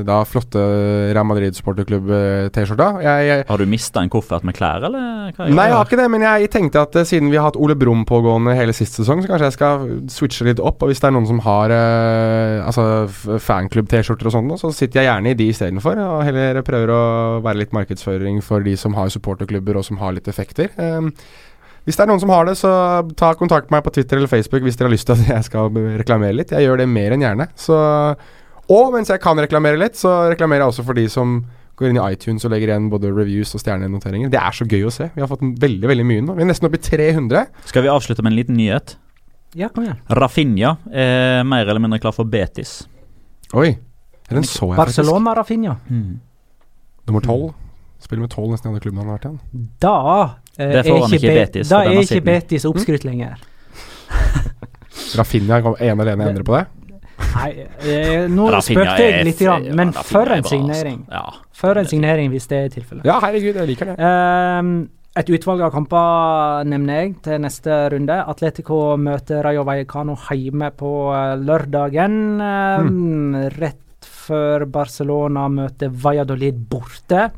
[0.08, 0.62] da flotte
[1.16, 2.90] Real Madrid supporterklubb-T-skjorta.
[3.50, 5.34] Har du mista en koffert med klær, eller?
[5.42, 7.76] Nei, jeg har ikke det, men jeg tenkte at uh, siden vi har hatt Ole
[7.80, 10.82] Brumm pågående hele sist sesong, så kanskje jeg skal switche litt opp.
[10.84, 12.88] Og hvis det er noen som har uh, altså
[13.48, 16.02] fanklubb-T-skjorter og sånn, så sitter jeg gjerne i de istedenfor.
[16.08, 17.04] Og heller prøver å
[17.46, 20.72] være litt markedsføring for de som har supporterklubber og som har litt effekter.
[20.78, 21.12] Um,
[21.88, 22.72] hvis det er noen som har det, så
[23.18, 25.48] ta kontakt med meg på Twitter eller Facebook hvis dere har lyst til at jeg
[25.48, 26.54] skal reklamere litt.
[26.54, 27.48] Jeg gjør det mer enn gjerne.
[27.58, 27.78] Så,
[28.70, 31.40] og mens jeg kan reklamere litt, så reklamerer jeg også for de som
[31.82, 34.30] går inn i iTunes og legger igjen både reviews og stjernenoteringer.
[34.30, 35.10] Det er så gøy å se.
[35.16, 36.36] Vi har fått veldig veldig mye nå.
[36.38, 37.48] Vi er nesten oppe i 300.
[37.72, 38.96] Skal vi avslutte med en liten nyhet?
[39.58, 39.98] Ja, kom igjen.
[40.22, 42.84] Rafinha er mer eller mindre klar for Betis.
[43.58, 43.74] Oi.
[44.30, 45.02] Den så jeg faktisk.
[45.02, 45.76] Barcelona Rafinha.
[45.90, 46.22] Mm.
[47.10, 47.50] Nummer tolv.
[48.02, 49.68] Spiller med tolv nesten i alle klubbene han har vært igjen.
[49.84, 49.98] Da
[50.58, 51.72] det får han ikke i Betis.
[51.72, 53.40] Da er ikke Betis oppskrytt lenger.
[55.18, 56.66] Rafinha kom ene alene endre på det?
[57.32, 57.50] Nei,
[57.88, 61.04] eh, nå spøkte jeg litt, grann, men ja, for en signering.
[61.12, 61.28] Ja.
[61.56, 63.06] For en signering, hvis det er tilfellet.
[63.08, 63.96] Ja, herregud, jeg liker det.
[64.02, 68.18] Um, et utvalg av kamper nevner jeg til neste runde.
[68.34, 72.18] Atletico møter Rayo Vallecano hjemme på uh, lørdagen.
[72.42, 73.40] Um, mm.
[73.60, 77.30] Rett før Barcelona møter Valladolid borte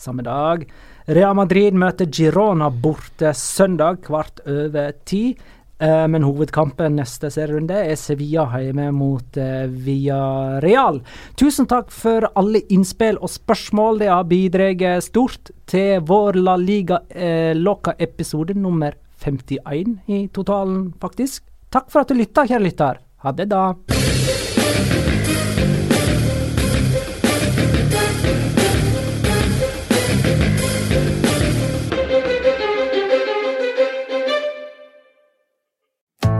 [0.00, 0.64] samme dag.
[1.10, 5.32] Real Madrid møter Girona borte søndag kvart over ti.
[5.80, 11.00] Uh, men hovedkampen neste serierunde er Sevilla hjemme mot uh, Villarreal.
[11.40, 14.02] Tusen takk for alle innspill og spørsmål.
[14.02, 21.48] Det har bidratt stort til vår La Liga uh, Loca-episode nummer 51 i totalen, faktisk.
[21.72, 23.02] Takk for at du lytta, kjære lytter.
[23.24, 23.99] Ha det, da.